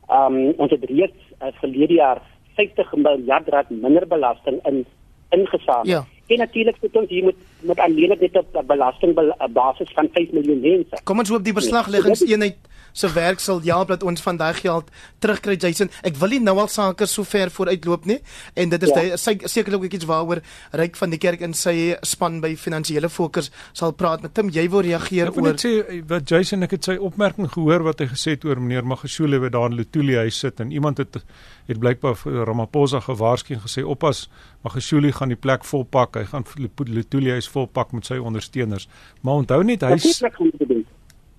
[0.10, 2.22] Um ons het reeds uh, verlede jaar
[2.60, 4.86] 50 miljard rand minder belasting in
[5.30, 5.88] ingesamel.
[5.88, 6.06] Ja.
[6.28, 11.00] En natuurlik moet ons hier moet met alleen dit op belastingbasis van 5 miljoen mense.
[11.04, 12.58] Kom ons hoop die beslagleggingseenheid
[13.00, 14.90] se werk sal help dat ons van daai geld
[15.24, 15.92] terugkry Jason.
[16.08, 18.20] Ek wil nie nou al sake so ver vooruitloop nie.
[18.60, 19.38] En dit is ja.
[19.48, 20.42] sekerlik ook iets waaroor
[20.80, 24.24] ryk van die kerk in sy span by finansiële fokus sal praat.
[24.26, 27.88] Met Tim jy wil reageer oor Ek sê wat Jason ek het sy opmerking gehoor
[27.88, 30.60] wat hy gesê het oor meneer Magashule wat daar in Lutuli huis sit.
[30.60, 31.22] En iemand het
[31.70, 34.28] het blykbaar vir Ramaphosa gewaarsku en gesê oppas
[34.66, 36.18] Magashule gaan die plek volpak.
[36.20, 36.48] Hy gaan
[36.90, 38.90] Lutuli huis volpak met sy ondersteuners.
[39.22, 40.20] Maar onthou net hy's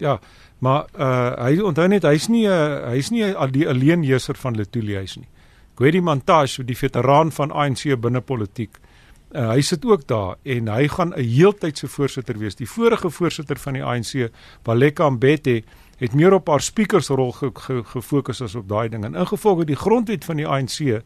[0.01, 0.19] Ja,
[0.59, 4.57] maar uh hy onthou net hy's nie 'n uh, hy's nie 'n die alleenheerser van
[4.57, 5.29] Letuli huis nie.
[5.77, 8.77] Gwedi Montage, die veteraan van ANC binne politiek.
[9.31, 12.57] Uh, hy sit ook daar en hy gaan 'n heeltydse voorsitter wees.
[12.57, 14.31] Die vorige voorsitter van die ANC,
[14.63, 15.63] Baleka Mbete,
[15.99, 19.05] het meer op haar speakersrol ge, ge, gefokus as op daai ding.
[19.05, 21.03] En ingevolge die grondwet van die ANC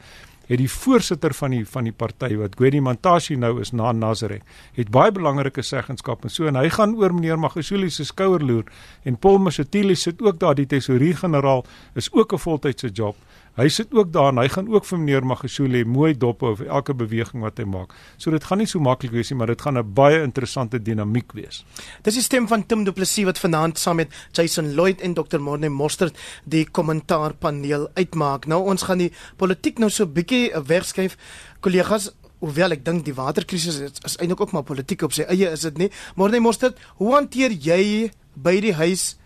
[0.48, 4.42] het die voorsitter van die van die party wat Gwedi Mantashe nou is na Nazareth
[4.76, 8.64] het baie belangrike seggenskap en so en hy gaan oor meneer Magashule se skouer loer
[9.04, 13.16] en Paul Mashatile sit ook daar die tesourier-generaal is ook 'n voltydse job
[13.54, 16.94] Hy sit ook daar en hy gaan ook vir meneer Magashule mooi dop vir elke
[16.98, 17.92] beweging wat hy maak.
[18.18, 21.32] So dit gaan nie so maklik wees nie, maar dit gaan 'n baie interessante dinamiek
[21.32, 21.64] wees.
[22.02, 25.38] Dis die stem van Tim Du Plessis wat vanaand saam met Jason Lloyd en Dr.
[25.38, 28.46] Morne Mostert die kommentaarpaneel uitmaak.
[28.46, 31.16] Nou ons gaan die politiek nou so bietjie wegskuif.
[31.60, 35.52] Kollegas, hoewel ek dink die waterkrisis is, is eintlik ook maar politiek op sy eie,
[35.52, 35.90] is dit nie?
[36.16, 39.16] Morne Mostert, hoe hanteer jy by die huis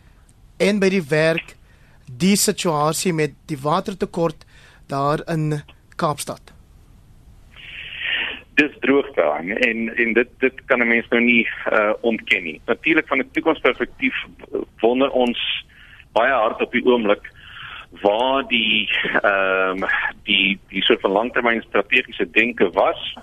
[0.59, 1.57] en by die werk
[2.11, 4.47] die situasie met die watertekort
[4.87, 5.63] daar in
[5.97, 6.59] Kaapstad?
[8.59, 12.61] dis droogte aan en en dit dit kan 'n mens nou nie uh ontken nie.
[12.67, 14.17] Natuurlik van 'n toekomsperspektief
[14.81, 15.39] wonder ons
[16.13, 17.31] baie hard op die oomblik
[18.03, 18.89] waar die
[19.23, 19.89] ehm um,
[20.25, 23.17] die die soort van langtermyn strategiese denke was.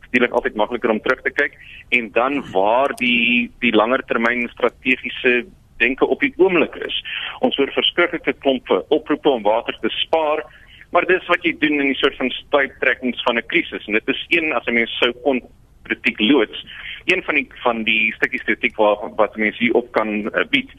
[0.00, 1.54] Natuurlik altyd makliker om terug te kyk
[1.88, 5.46] en dan waar die die langer termyn strategiese
[5.82, 7.02] denke op die oomblik is.
[7.40, 10.46] Ons hoor verskriklike klompe oproepe om water te spaar
[10.92, 14.08] Maar dis wat jy doen in die soort van stuiptrekkings van 'n krisis en dit
[14.14, 15.40] is een as 'n mens sou kon
[15.82, 16.66] kritiek loods.
[17.04, 20.70] Een van die van die stukkies kritiek wat wat mense hier op kan uh, bied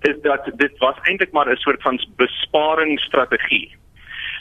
[0.00, 3.76] is dat dit was eintlik maar 'n soort van besparingsstrategie.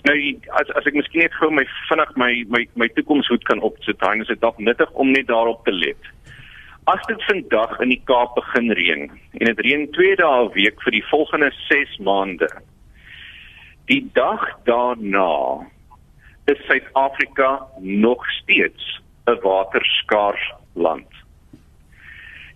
[0.03, 3.99] Nou as as ek miskien net gou my vinnig my my my toekomshoed kan opsit,
[3.99, 6.01] dan is dit dalk nuttig om net daarop te let.
[6.83, 10.81] As dit vandag in die Kaap begin reën en dit reën 2 dae 'n week
[10.81, 12.49] vir die volgende 6 maande,
[13.91, 15.67] Die dag daarna
[16.45, 21.07] is Suid-Afrika nog steeds 'n waterskaars land.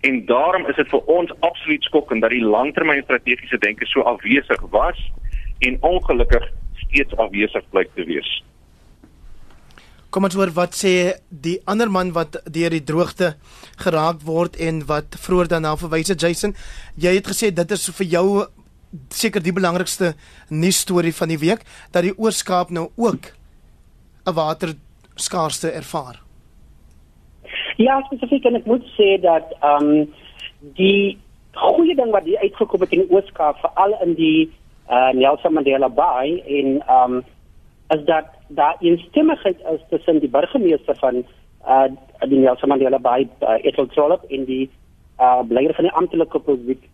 [0.01, 4.61] En daarom is dit vir ons absoluut skokkend dat die langtermyn strategiese denke so afwesig
[4.69, 5.11] was
[5.59, 8.43] en ongelukkig steeds afwesig blyk te wees.
[10.15, 13.33] Kom ons hoor wat sê die ander man wat deur die droogte
[13.81, 16.53] geraak word en wat vroeër daarna verwys het Jason.
[16.95, 18.27] Jy het gesê dit is vir jou
[19.11, 20.13] seker die belangrikste
[20.47, 23.27] nuus storie van die week dat die Oorskaap nou ook
[24.23, 26.21] 'n waterskaarste ervaar.
[27.75, 30.13] Ja, spesifiek en ek moet sê dat ehm um,
[30.79, 31.17] die
[31.51, 34.51] goeie ding wat hier uitgekom het in die Oorskaap veral in die
[34.89, 37.23] uh, Nelson Mandela Bay en ehm um,
[37.89, 41.23] is dat daar instemmigheid is tussen die burgemeester van
[41.67, 41.85] uh,
[42.29, 44.69] die Nelson Mandela Bay, uh, Ethel Trollop en die
[45.19, 46.41] uh leier van die amptelike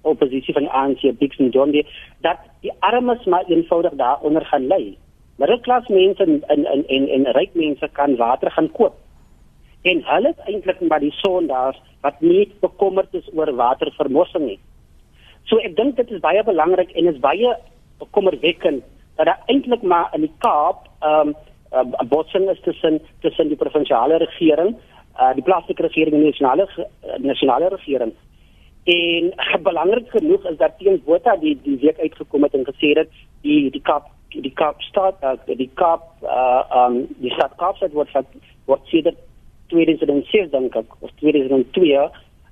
[0.02, 1.82] oppositie van die ANC Bixen Jondi
[2.22, 4.94] dat die armes maar eenvoudig daaronder gaan lê.
[5.42, 8.94] Middelklas mense en en en en, en ryk mense kan water gaan koop.
[9.82, 14.60] En hulle is eintlik maar die sondaars wat nie bekommerd is oor watervermorsing nie.
[15.50, 17.56] So ek dink dit is baie belangrik en is baie
[17.98, 18.86] bekommerwekkend
[19.18, 21.36] dat daar eintlik maar in die Kaap um
[21.74, 24.76] um, botsing is tussen tussen die provinsiale regering
[25.20, 28.14] uh, die plaaslike regering en die nasionale uh, nasionale regering.
[28.84, 29.34] En
[29.70, 33.12] belangrik genoeg is dat teens Botha die die week uitgekom het en gesê het
[33.42, 38.12] die die Kaap die Kaap stad uh, die Kaap uh, um die stad Kaapstad word
[38.16, 38.28] wat
[38.66, 39.20] word sedert
[39.74, 41.96] 2006 dink ek of 2002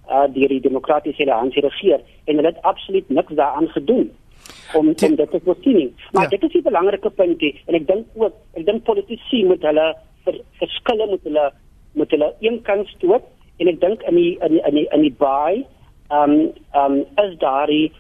[0.09, 4.09] uh deur die demokratiese alliansie regeer en hulle het absoluut niks daaraan gedoen
[4.73, 5.95] om om dit te voorsien.
[6.11, 6.29] Maar ja.
[6.29, 10.41] dit is 'n belangrike punt en ek dink ook ek dink politici moet hulle ver,
[10.59, 11.51] verskille moet hulle
[11.93, 13.23] moet hulle een kant stoot
[13.57, 15.65] en ek dink in die in die in die, in die baai
[16.09, 17.91] ehm um, ehm um, is daar die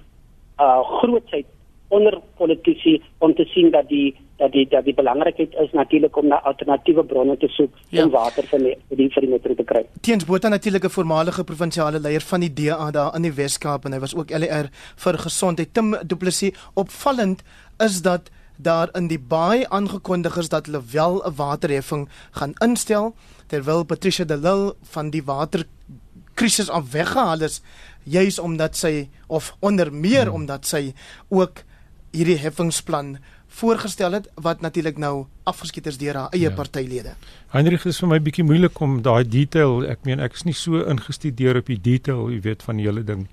[0.59, 1.45] uh grootheid
[1.87, 6.27] onder politici om te sien dat die dat die dat die belangrikheid is natuurlik om
[6.31, 8.03] na alternatiewe bronne te soek ja.
[8.03, 9.83] om water vir die vir die, die metro te kry.
[10.01, 13.93] Teens Botha natuurlik 'n voormalige provinsiale leier van die DA daar in die Wes-Kaap en
[13.93, 15.73] hy was ook LER vir gesondheid.
[15.73, 17.43] Tim Du Plessis opvallend
[17.77, 23.15] is dat daar in die baai aangekondig is dat hulle wel 'n waterheffing gaan instel
[23.47, 27.61] terwyl Patricia de Lille van die waterkrisis af weggehaal is
[28.03, 30.33] juis omdat sy of onder meer hmm.
[30.33, 30.93] omdat sy
[31.29, 31.63] ook
[32.11, 33.17] hierdie heffingsplan
[33.59, 36.55] voorgestel het wat natuurlik nou afgeskiet is deur haar eie ja.
[36.55, 37.15] partylede.
[37.53, 40.83] Heinrich is vir my bietjie moeilik om daai detail, ek meen ek is nie so
[40.83, 43.27] ingestudeer op die detail, jy weet van die hele ding.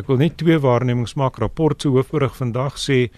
[0.00, 1.36] Ek wil net twee waarnemings maak.
[1.42, 3.10] Rapport se hoofberig vandag sê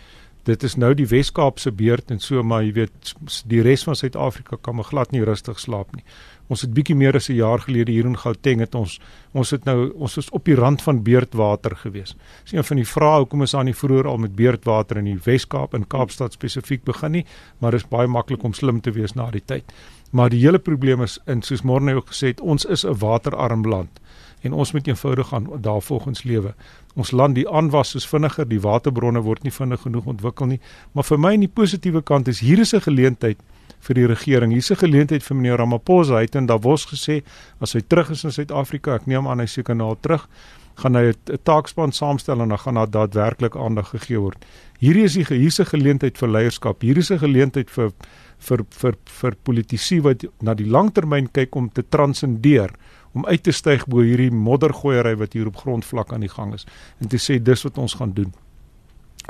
[0.45, 3.13] dit is nou die Wes-Kaap se beurt en so maar jy weet
[3.49, 6.05] die res van Suid-Afrika kan maar glad nie rustig slaap nie.
[6.53, 9.01] Ons het bietjie meer as 'n jaar gelede hier in Gauteng het ons
[9.33, 12.15] ons het nou ons is op die rand van beurtwater gewees.
[12.45, 15.21] Dis een van die vrae hoekom is aan die vroeër al met beurtwater in die
[15.25, 17.27] Wes-Kaap en Kaapstad spesifiek begin nie,
[17.59, 19.65] maar dit is baie maklik om slim te wees na die tyd.
[20.11, 23.67] Maar die hele probleem is in soos Morne ook gesê het, ons is 'n waterarm
[23.67, 24.01] land
[24.45, 26.55] en ons moet eenvoudig gaan daarvolgens lewe.
[26.95, 30.61] Ons land die aanwas is vinniger, die waterbronne word nie vinnig genoeg ontwikkel nie,
[30.93, 33.39] maar vir my in die positiewe kant is hier is 'n geleentheid
[33.81, 34.53] vir die regering.
[34.53, 36.17] Hier's 'n geleentheid vir meneer Ramaphosa.
[36.17, 37.23] Hy het in Davos gesê
[37.61, 40.29] as hy terug is in Suid-Afrika, ek neem aan hy seker nou terug,
[40.77, 44.45] gaan hy 'n taakspan saamstel en dan gaan daar daadwerklik aandag gegee word.
[44.79, 46.83] Hierdie is die hier's 'n geleentheid vir leierskap.
[46.83, 47.93] Hier is 'n geleentheid vir
[48.39, 52.71] vir vir vir politici wat na die langtermyn kyk om te transcendeer
[53.15, 56.67] om uit te styg bo hierdie moddergooiery wat hier op grondvlak aan die gang is
[57.01, 58.33] en te sê dis wat ons gaan doen.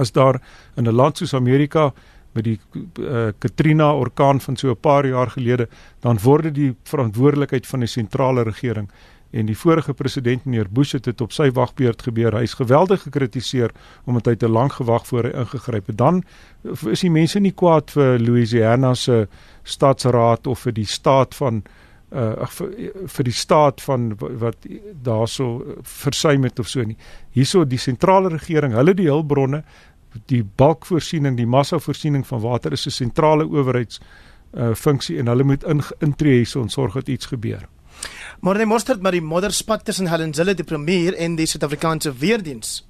[0.01, 0.41] As daar
[0.77, 1.93] in 'n land soos Amerika
[2.33, 2.59] met die
[2.99, 5.69] uh, Katrina orkaan van so 'n paar jaar gelede,
[6.01, 8.89] dan word dit die verantwoordelikheid van die sentrale regering
[9.31, 12.37] en die vorige president meneer Bush het dit op sy wagbeurt gebeur.
[12.39, 13.71] Hy's geweldig gekritiseer
[14.05, 15.99] omdat hy te lank gewag voor hy ingegryp het.
[15.99, 16.23] Dan
[16.91, 19.29] is die mense nie kwaad vir Louisiana se
[19.63, 21.84] stadsraad of vir die staat van uh
[22.15, 22.75] vir,
[23.17, 24.69] vir die staat van wat
[25.03, 26.97] daarso versuim het of so nie.
[27.35, 29.65] Hierso die sentrale regering, hulle die hulpbronne,
[30.31, 34.01] die balkvoorsiening, die massavoorsiening van water is 'n sentrale owerheids
[34.55, 37.67] uh funksie en hulle moet in, intree hierso en sorg dat iets gebeur.
[38.41, 42.89] Maar die mosterd maar die modderspat tussen Helen Zille die premier en die Suid-Afrikaanse weerdiens.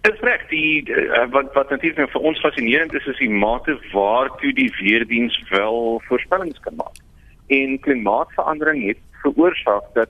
[0.00, 3.78] Dit is reg, die uh, wat wat natuurlik vir ons fascinerend is is die mate
[3.92, 6.98] waartoe die weerdiens wel voorspellings kan maak.
[7.48, 10.08] En klimaatsverandering het veroorsaak dat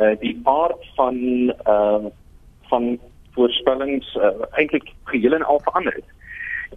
[0.00, 1.16] uh, die aard van
[1.68, 2.04] uh,
[2.68, 2.98] van
[3.32, 6.08] voorspellings uh, eintlik geheel en al verander het.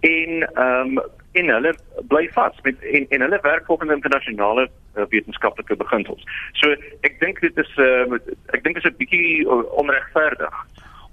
[0.00, 1.04] En ehm um,
[1.36, 1.74] en hulle
[2.08, 6.22] bly vas met en en hulle werk volgens internasionale uh, wetenskaplike beginsels.
[6.52, 8.18] So ek dink dit is uh,
[8.56, 9.48] ek dink dit is 'n bietjie
[9.82, 10.56] onregverdig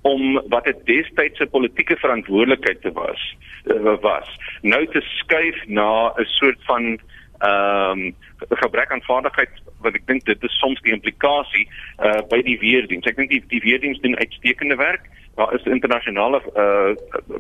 [0.04, 4.30] om wat dit destyds 'n politieke verantwoordelikheid te was uh, was
[4.62, 7.00] nou te skuif na 'n soort van
[7.44, 8.16] ehm um,
[8.50, 11.66] gebrek aan vaardigheid wat ek dink dit is soms die implikasie
[12.00, 13.08] uh, by die weerdiens.
[13.10, 15.10] Ek dink die die weerdiens doen uitstekende werk.
[15.36, 16.94] Daar is internasionale uh,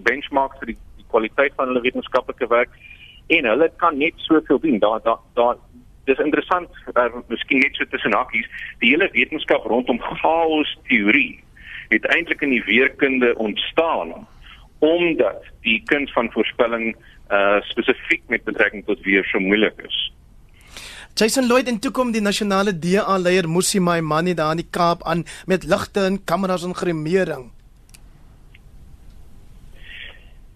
[0.07, 2.75] benchmarks vir die, die kwaliteit van hulle wetenskaplike werk
[3.31, 4.81] en hulle kan net soveel doen.
[4.83, 5.61] Daar daar daar
[6.05, 8.49] dis interessant, uh, miskien net so tussen hakkies,
[8.83, 11.39] die hele wetenskap rondom chaos teorie
[11.93, 14.11] het eintlik in die weerkunde ontstaan
[14.83, 16.95] omdat die kuns van voorspelling
[17.31, 20.11] uh spesifiek met betrekking tot weer so moeilik is.
[21.15, 25.03] Jason Lloyd en toe kom die nasionale DA leier Musi Maimane daar in die Kaap
[25.05, 27.51] aan met ligte en kameras en gremering.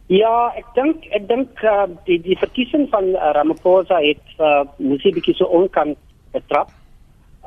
[0.07, 5.11] Ja, ek dink ek dink uh, die die verkiesing van uh, Ramaphosa het uh, Musi
[5.13, 5.99] bietjie so onkant
[6.31, 6.71] betrap.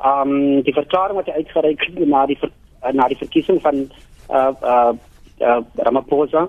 [0.05, 2.53] Um die verklaring wat hy uitgereik het na die ver,
[2.85, 3.83] uh, na die verkiesing van
[4.29, 4.93] uh uh,
[5.41, 6.47] uh Ramaphosa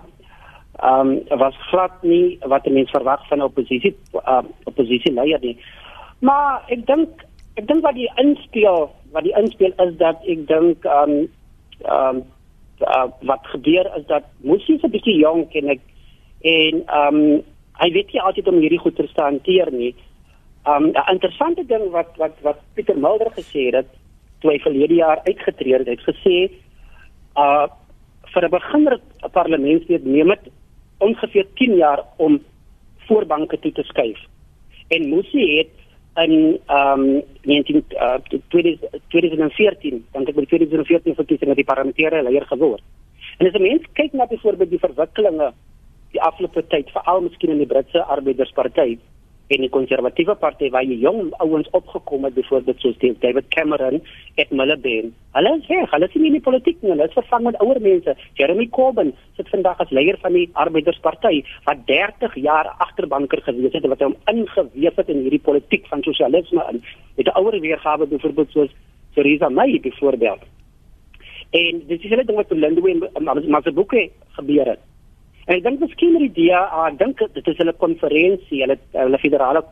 [0.81, 5.57] ehm um, was glad nie wat mense verwag van 'n oppositie uh, oppositie leier nie.
[6.19, 7.09] Maar ek dink
[7.55, 11.29] ek dink wat die inspel wat die inspel is dat ek dink ehm um,
[11.85, 12.23] ehm um,
[12.81, 15.81] uh, wat gebeur is dat Musi se bietjie jonk en ek
[16.41, 17.43] en ehm um,
[17.83, 19.95] hy weet nie altyd om hierdie goed te hanteer nie.
[20.65, 23.89] Ehm um, 'n interessante ding wat wat wat Pieter Mulder gesê het
[24.41, 26.51] toe hy verlede jaar uitgetree het, het gesê
[27.37, 27.67] uh
[28.33, 29.01] vir 'n beginner
[29.33, 30.51] parlementslid neem dit
[31.03, 32.41] ongeveer 10 jaar om
[33.09, 34.19] voorbanke toe te skuif.
[34.89, 35.75] En Musi het
[36.25, 38.15] in ehm um, 19 uh,
[39.09, 42.85] 2014, dan het hy by 2014 verkiesing met die parlementêre leier geword.
[43.39, 45.53] En as 'n mens kyk na byvoorbeeld die verwikkelinge
[46.13, 49.01] die afgelope tyd, veral miskien in die Britse Arbeiderspartyt,
[49.53, 54.01] en die konservatiewe party waar jy jong ouens opgekom het byvoorbeeld soos David Cameron
[54.41, 55.13] et Miliband.
[55.37, 58.15] Hulle sê hulle sien nie die politiek nie, hulle is vervang met ouer mense.
[58.41, 63.89] Jeremy Corbyn sit vandag as leier van die Arbeidersparty wat 30 jaar agterbanker gewees het
[63.93, 66.83] wat hom ingeweef het in hierdie politiek van sosialisme in.
[67.17, 68.73] Het 'n ouer weergawe byvoorbeeld soos
[69.15, 70.41] Theresa May byvoorbeeld.
[71.51, 74.92] En dis is hulle ding wat in Lindwe en Masebuke gebeur het.
[75.47, 79.19] En ek dink miskien met die DA, ek dink dit is hulle konferensie, hulle hulle
[79.19, 79.65] federale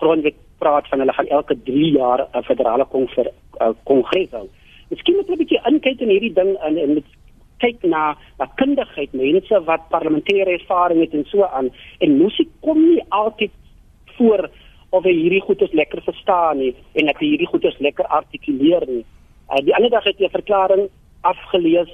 [0.00, 4.46] grondwet praat van hulle gaan elke 3 jaar 'n federale kongres hou.
[4.90, 7.04] Miskien moet hulle 'n bietjie inkyk in hierdie ding en en
[7.58, 12.78] kyk na na kundigheid, mense wat parlementêre ervaring het en so aan en musiek kom
[12.78, 13.50] nie altyd
[14.16, 14.50] voor
[14.90, 19.04] of hy hierdie goedes lekker verstaan nie en dat hy hierdie goedes lekker artikuleer nie.
[19.50, 20.88] Uh, die ander dag het hy 'n verklaring
[21.20, 21.90] afgelees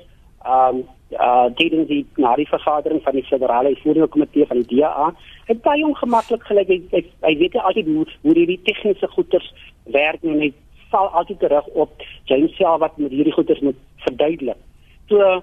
[0.47, 0.85] um
[1.21, 5.13] uh tydens die na die vergadering van die federale uitvoerende komitee van die DA
[5.47, 9.49] het baie ongemaklik gelyk hy, hy, hy weet nie altyd hoe hoe hierdie tegniese goeters
[9.97, 10.53] werk en hy
[10.91, 14.61] val altyd terug op James Shaw wat met hierdie goeters moet verduidelik.
[15.09, 15.43] So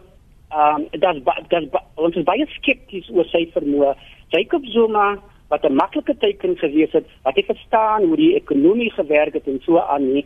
[0.52, 3.96] um dat dat ons is baie skepties oor sy vermoë.
[4.36, 5.18] Jacob Zuma
[5.52, 9.60] wat 'n maklike teken gewees het, wat hy verstaan hoe die ekonomie gewerk het en
[9.64, 10.26] so aan nie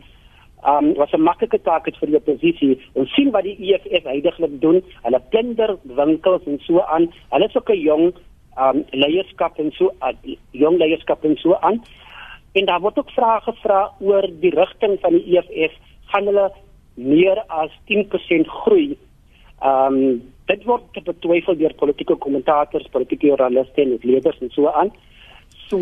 [0.66, 4.82] um was 'n maklike taak vir die oppositie om sien wat die EFF heidaglik doen.
[5.02, 7.12] Hulle plunder winkels en so aan.
[7.30, 8.14] Hulle is ook 'n jong
[8.58, 10.12] um leierskap en so uh,
[10.50, 11.82] jong leierskap en so aan.
[12.52, 15.72] En daar word ook vrae gevra oor die rigting van die EFF.
[16.06, 16.52] Gaan hulle
[16.94, 18.96] meer as 10% groei?
[19.62, 24.90] Um dit word betwyfel deur politieke kommentators, politieke joernaliste en leerders en so aan.
[25.68, 25.78] So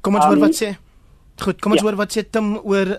[0.00, 0.76] Kom ons um, hoor wat sê.
[1.38, 1.86] Goed, kom ons ja.
[1.86, 2.96] hoor wat sê Tim oor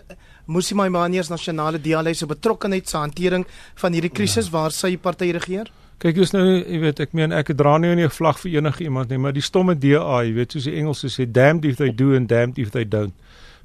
[0.50, 3.46] Musi Maimane se nasionale dialoog se betrokkeheid sa hantering
[3.82, 4.56] van hierdie krisis ja.
[4.58, 5.70] waar sy party regeer?
[6.00, 9.10] Kyk, jy's nou, jy weet, ek meen ek dra nie 'n vlag vir enige iemand
[9.10, 12.16] nie, maar die stomme DA, jy weet, soos die Engelse sê, damned if they do
[12.16, 13.14] and damned if they don't.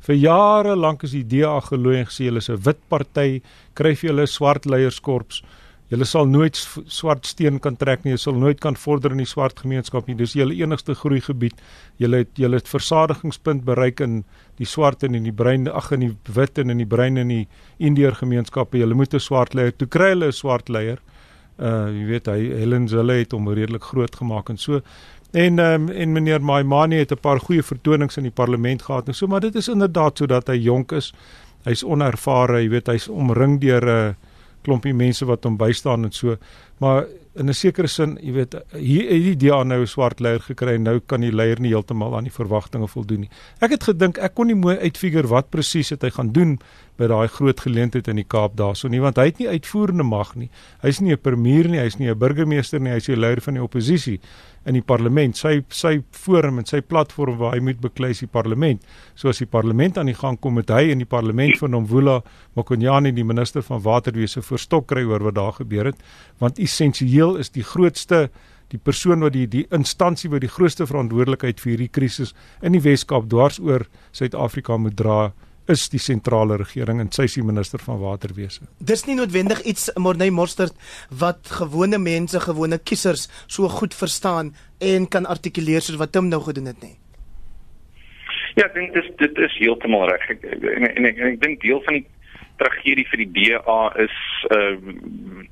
[0.05, 3.41] Vir jare lank is die DA gelooi en gesê hulle is 'n wit party,
[3.74, 5.43] kry vir hulle swart leierskorps
[5.93, 6.57] Julle sal nooit
[6.89, 8.14] swart steen kan trek nie.
[8.14, 10.16] Jy sal nooit kan vorder in die swart gemeenskap nie.
[10.16, 11.61] Dis julle enigste groeigebied.
[12.01, 14.22] Julle het julle het versadigingspunt bereik in
[14.59, 17.28] die swart en in die bruin, ag in die wit en in die bruin en
[17.30, 18.78] in die Indiër gemeenskappe.
[18.78, 19.76] Julle moet 'n swart leier.
[19.76, 20.99] Toe kry hulle 'n swart leier.
[21.59, 24.80] Uh jy weet hy Helen Zille het hom redelik groot gemaak en so
[25.35, 29.14] En um, en meneer Maimani het 'n paar goeie vertonings in die parlement gehad en
[29.14, 31.12] so maar dit is inderdaad sodat hy jonk is.
[31.64, 34.14] Hy's onervare, jy weet hy's omring deur 'n uh,
[34.65, 36.37] klompie mense wat hom bystaan en so.
[36.83, 37.05] Maar
[37.35, 40.74] in 'n sekere sin, jy weet, hier het die DA nou 'n swart leier gekry
[40.74, 43.30] en nou kan die leier nie heeltemal aan die verwagtinge voldoen nie.
[43.61, 46.59] Ek het gedink ek kon nie mooi uitfigure wat presies het hy gaan doen
[46.97, 50.35] by daai groot geleentheid in die Kaap daarso nie, want hy het nie uitvoerende mag
[50.37, 50.51] nie.
[50.82, 53.62] Hy's nie 'n premier nie, hy's nie 'n burgemeester nie, hy's die leier van die
[53.62, 54.20] oppositie
[54.64, 55.37] in die parlement.
[55.37, 58.82] Sy sy forum en sy platform waar hy moet beklei is die parlement.
[59.14, 62.22] So as die parlement aan die gang kom met hy in die parlement van Nomvula
[62.55, 65.97] Mokonyane die minister van waterwese verstok kry oor wat daar gebeur het,
[66.39, 68.29] want essensieel is die grootste
[68.72, 72.83] die persoon wat die die instansie wat die grootste verantwoordelikheid vir hierdie krisis in die
[72.85, 75.18] Wes-Kaap dwarsoor Suid-Afrika moet dra
[75.70, 78.66] is die sentrale regering en sy is die minister van waterwese.
[78.85, 80.77] Dis nie noodwendig iets Morney Mostert
[81.22, 84.53] wat gewone mense, gewone kiesers so goed verstaan
[84.85, 86.97] en kan artikuleer soos wat hom nou gedoen het nie.
[88.59, 90.27] Ja, ek dink dis dit is heeltemal reg.
[90.35, 90.45] En,
[90.75, 92.05] en, en ek, ek dink deel van die
[92.61, 94.18] tragedie vir die DA is
[94.55, 94.77] uh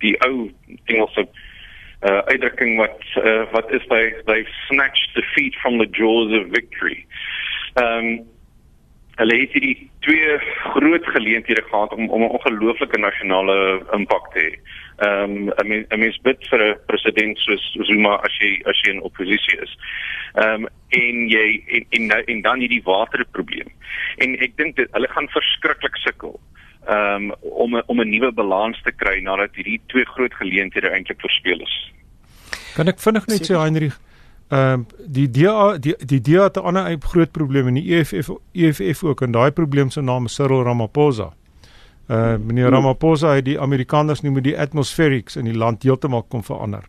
[0.02, 0.50] die ou
[0.90, 1.24] Engelse
[2.02, 7.06] uh uitdrukking wat uh, wat is by they snatched defeat from the jaws of victory.
[7.74, 8.30] Ehm um,
[9.20, 10.38] hulle het hierdie twee
[10.74, 14.52] groot geleenthede gehad om om 'n ongelooflike nasionale impak te hê.
[15.06, 18.80] Ehm um, I mean I mean bid vir 'n president soos Zuma as jy as
[18.82, 19.76] jy in oppositie is.
[20.34, 23.70] Ehm um, en jy en, en en dan hierdie waterprobleem.
[24.16, 26.40] En ek dink dit hulle gaan verskriklik sukkel
[26.88, 31.60] um, om om 'n nuwe balans te kry nadat hierdie twee groot geleenthede eintlik verspeel
[31.60, 31.92] is.
[32.74, 33.98] Kan ek vinnig net sê Heinrich
[34.52, 38.30] Ehm um, die DA die die DA het 'n ander groot probleem in die EFF
[38.52, 41.32] EFF ook en daai probleem se naam is Cyril Ramaphosa.
[42.08, 46.84] Uh meneer Ramaphosa het die Amerikaners noem die atmospherics in die land heeltemal kom verander.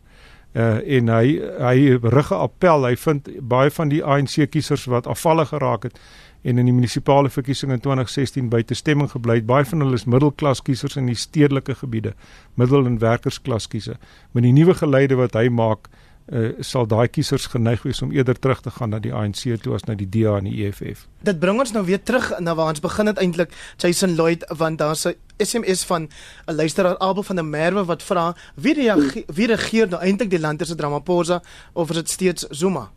[0.53, 2.85] Uh en hy hy rig 'n appel.
[2.85, 5.99] Hy vind baie van die ANC kiesers wat afvallig geraak het
[6.43, 9.39] en in die munisipale verkiesing in 2016 buite stemming gebly.
[9.47, 12.13] Baie van hulle is middelklas kiesers in die stedelike gebiede,
[12.59, 13.97] middel- en werkersklas kiesers.
[14.31, 15.87] Met die nuwe geleide wat hy maak,
[16.31, 19.75] uh, sal daai kiesers geneig wees om eerder terug te gaan na die ANC toe
[19.75, 21.07] as na die DA en die EFF.
[21.27, 24.79] Dit bring ons nou weer terug na waar ons begin het eintlik Jason Lloyd want
[24.79, 26.09] daar's 'n SMS van
[26.47, 30.39] 'n luisteraar Abel van der Merwe wat vra wie reageer, wie regeer nou eintlik die
[30.39, 31.41] land se Ramaphosa
[31.73, 32.91] of is dit steeds Zuma?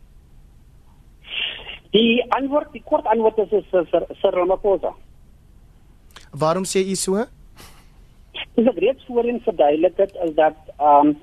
[1.97, 3.69] Die antwoord, die kort antwoord is is
[4.21, 4.93] Sir Ramaphosa.
[6.31, 7.25] Waarom sê u so?
[8.57, 11.15] Dis reeds voorheen verduidelik het is dat ehm um,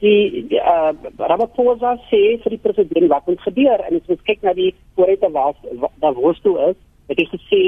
[0.00, 4.44] die, die uh, Ramaphosa sê vir die president wat moet gebeur en as ons kyk
[4.44, 5.56] na die vooruite was
[6.02, 6.76] daar was toe is
[7.08, 7.60] het hy gesê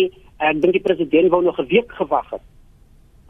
[0.50, 2.44] ek dink die president wou nog 'n week gewag het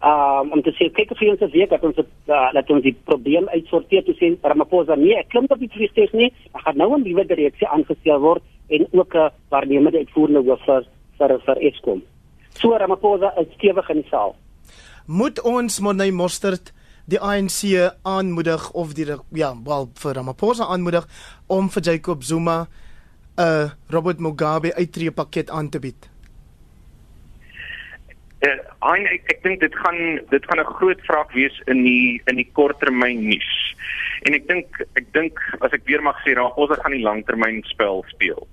[0.02, 2.96] um, om te sê kyk hy ons 'n week dat ons uh, dat ons die
[3.04, 6.90] probleem uitsorteer te sê Ramaphosa nee ek klim op die vliegtuig nie ek gaan nou
[6.96, 10.84] 'n nuwe direksie aangestel word en ook 'n waarnemende uitvoerende hoof vir
[11.18, 12.02] vir vir Eskom
[12.60, 14.36] so Ramaphosa is stewig in die saal
[15.06, 16.72] moet ons Monay Mostert
[17.08, 17.64] die ANC
[18.02, 21.06] aanmoedig of die ja, wel vir Ramaphosa aanmoedig
[21.46, 22.68] om vir Jacob Zuma
[23.38, 26.08] 'n uh, Robert Mugabe uittreë pakket aan te bied.
[28.42, 32.36] Uh, ek ek dink dit gaan dit gaan 'n groot vraag wees in die in
[32.36, 33.74] die korttermyn nuus.
[34.26, 38.04] En ek dink ek dink as ek weer mag sê, Ramaphosa gaan die langtermyn spel
[38.08, 38.46] speel.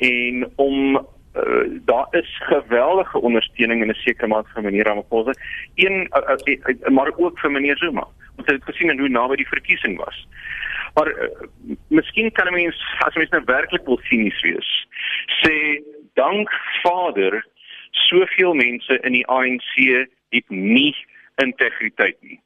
[0.00, 5.32] En om uh, daar is geweldige ondersteuning in 'n sekere mate vir meneer Ramaphosa,
[5.74, 8.06] een uh, uh, uh, maar ook vir meneer Zuma.
[8.36, 10.28] Ons het gesien hoe naby die verkiesing was.
[10.94, 11.28] Maar uh,
[11.88, 14.88] miskien kan 'n mens as mens nou werklik wil sinies wees,
[15.42, 15.82] sê
[16.14, 16.50] dank
[16.82, 17.46] Vader
[17.90, 19.74] soveel mense in die ANC
[20.28, 20.96] het nie
[21.34, 22.40] integriteit nie.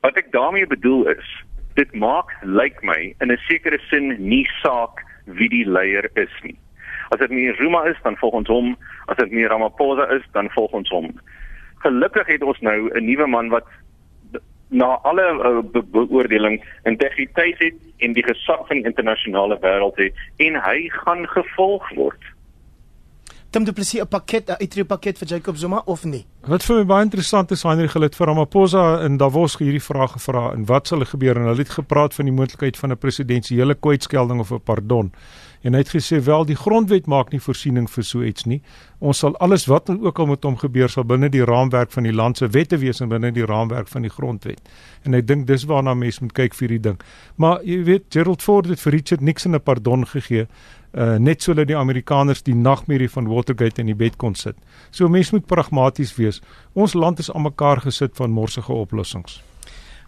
[0.00, 4.48] Wat ek daarmee bedoel is, dit maak lyk like my in 'n sekere sin nie
[4.62, 6.58] saak wie die leier is nie.
[7.12, 8.74] As dit nie Zuma is, dan volg ons hom.
[9.12, 11.10] As dit nie Ramaphosa is, dan volg ons hom.
[11.84, 13.68] Gelukkig het ons nou 'n nuwe man wat
[14.72, 20.14] na alle uh, be beoordeling integriteit het en die gesag van die internasionale wêreld het
[20.36, 22.32] en hy gaan gevolg word.
[23.52, 26.24] Tim Du Plessis 'n pakket, 'n uitreë pakket vir Jacob Zuma of nie?
[26.48, 30.52] Wat vir my baie interessant is, Heinrich het vir Ramaphosa in Davos hierdie vraag gevra
[30.52, 34.40] en wat sal gebeur en hulle het gepraat van die moontlikheid van 'n presidensiële kwytskelding
[34.40, 35.12] of 'n pardon.
[35.62, 38.60] En hy het gesê wel die grondwet maak nie voorsiening vir so iets nie.
[38.98, 42.14] Ons sal alles wat ook al met hom gebeur sal binne die raamwerk van die
[42.14, 44.60] land se wette wees en binne die raamwerk van die grondwet.
[45.06, 47.00] En ek dink dis waarna mense moet kyk vir hierdie ding.
[47.36, 50.46] Maar jy weet Gerald Ford het vir Richard Nixon 'n pardon gegee
[50.92, 54.56] uh net sodat die Amerikaners die nagmerrie van Watergate in die bed kon sit.
[54.90, 56.42] So mense moet pragmaties wees.
[56.74, 59.42] Ons land is aan mekaar gesit van morsige oplossings.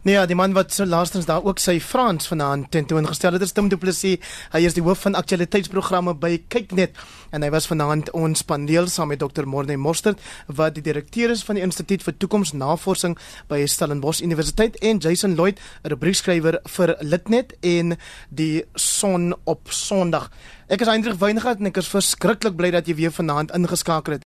[0.04, 3.54] Nee, ja, die man wat so laastens daar ook sy Frans vanaand tentoongestel het, is
[3.56, 4.20] Tim Du Plessis.
[4.52, 6.98] Hy is die hoof van aktualiteitsprogramme by Kyknet
[7.32, 9.48] en hy was vanaand ons paneel saam met Dr.
[9.48, 10.20] Morne Mostert
[10.52, 13.16] wat die direkteur is van die Instituut vir Toekomsnavorsing
[13.48, 17.96] by Stellenbosch Universiteit en Jason Lloyd, 'n rubriekskrywer vir Litnet en
[18.28, 20.28] die Son op Sondag.
[20.68, 24.22] Ek is Hendrik Weingart en ek is verskriklik bly dat jy weer vanaand ingeskakel het.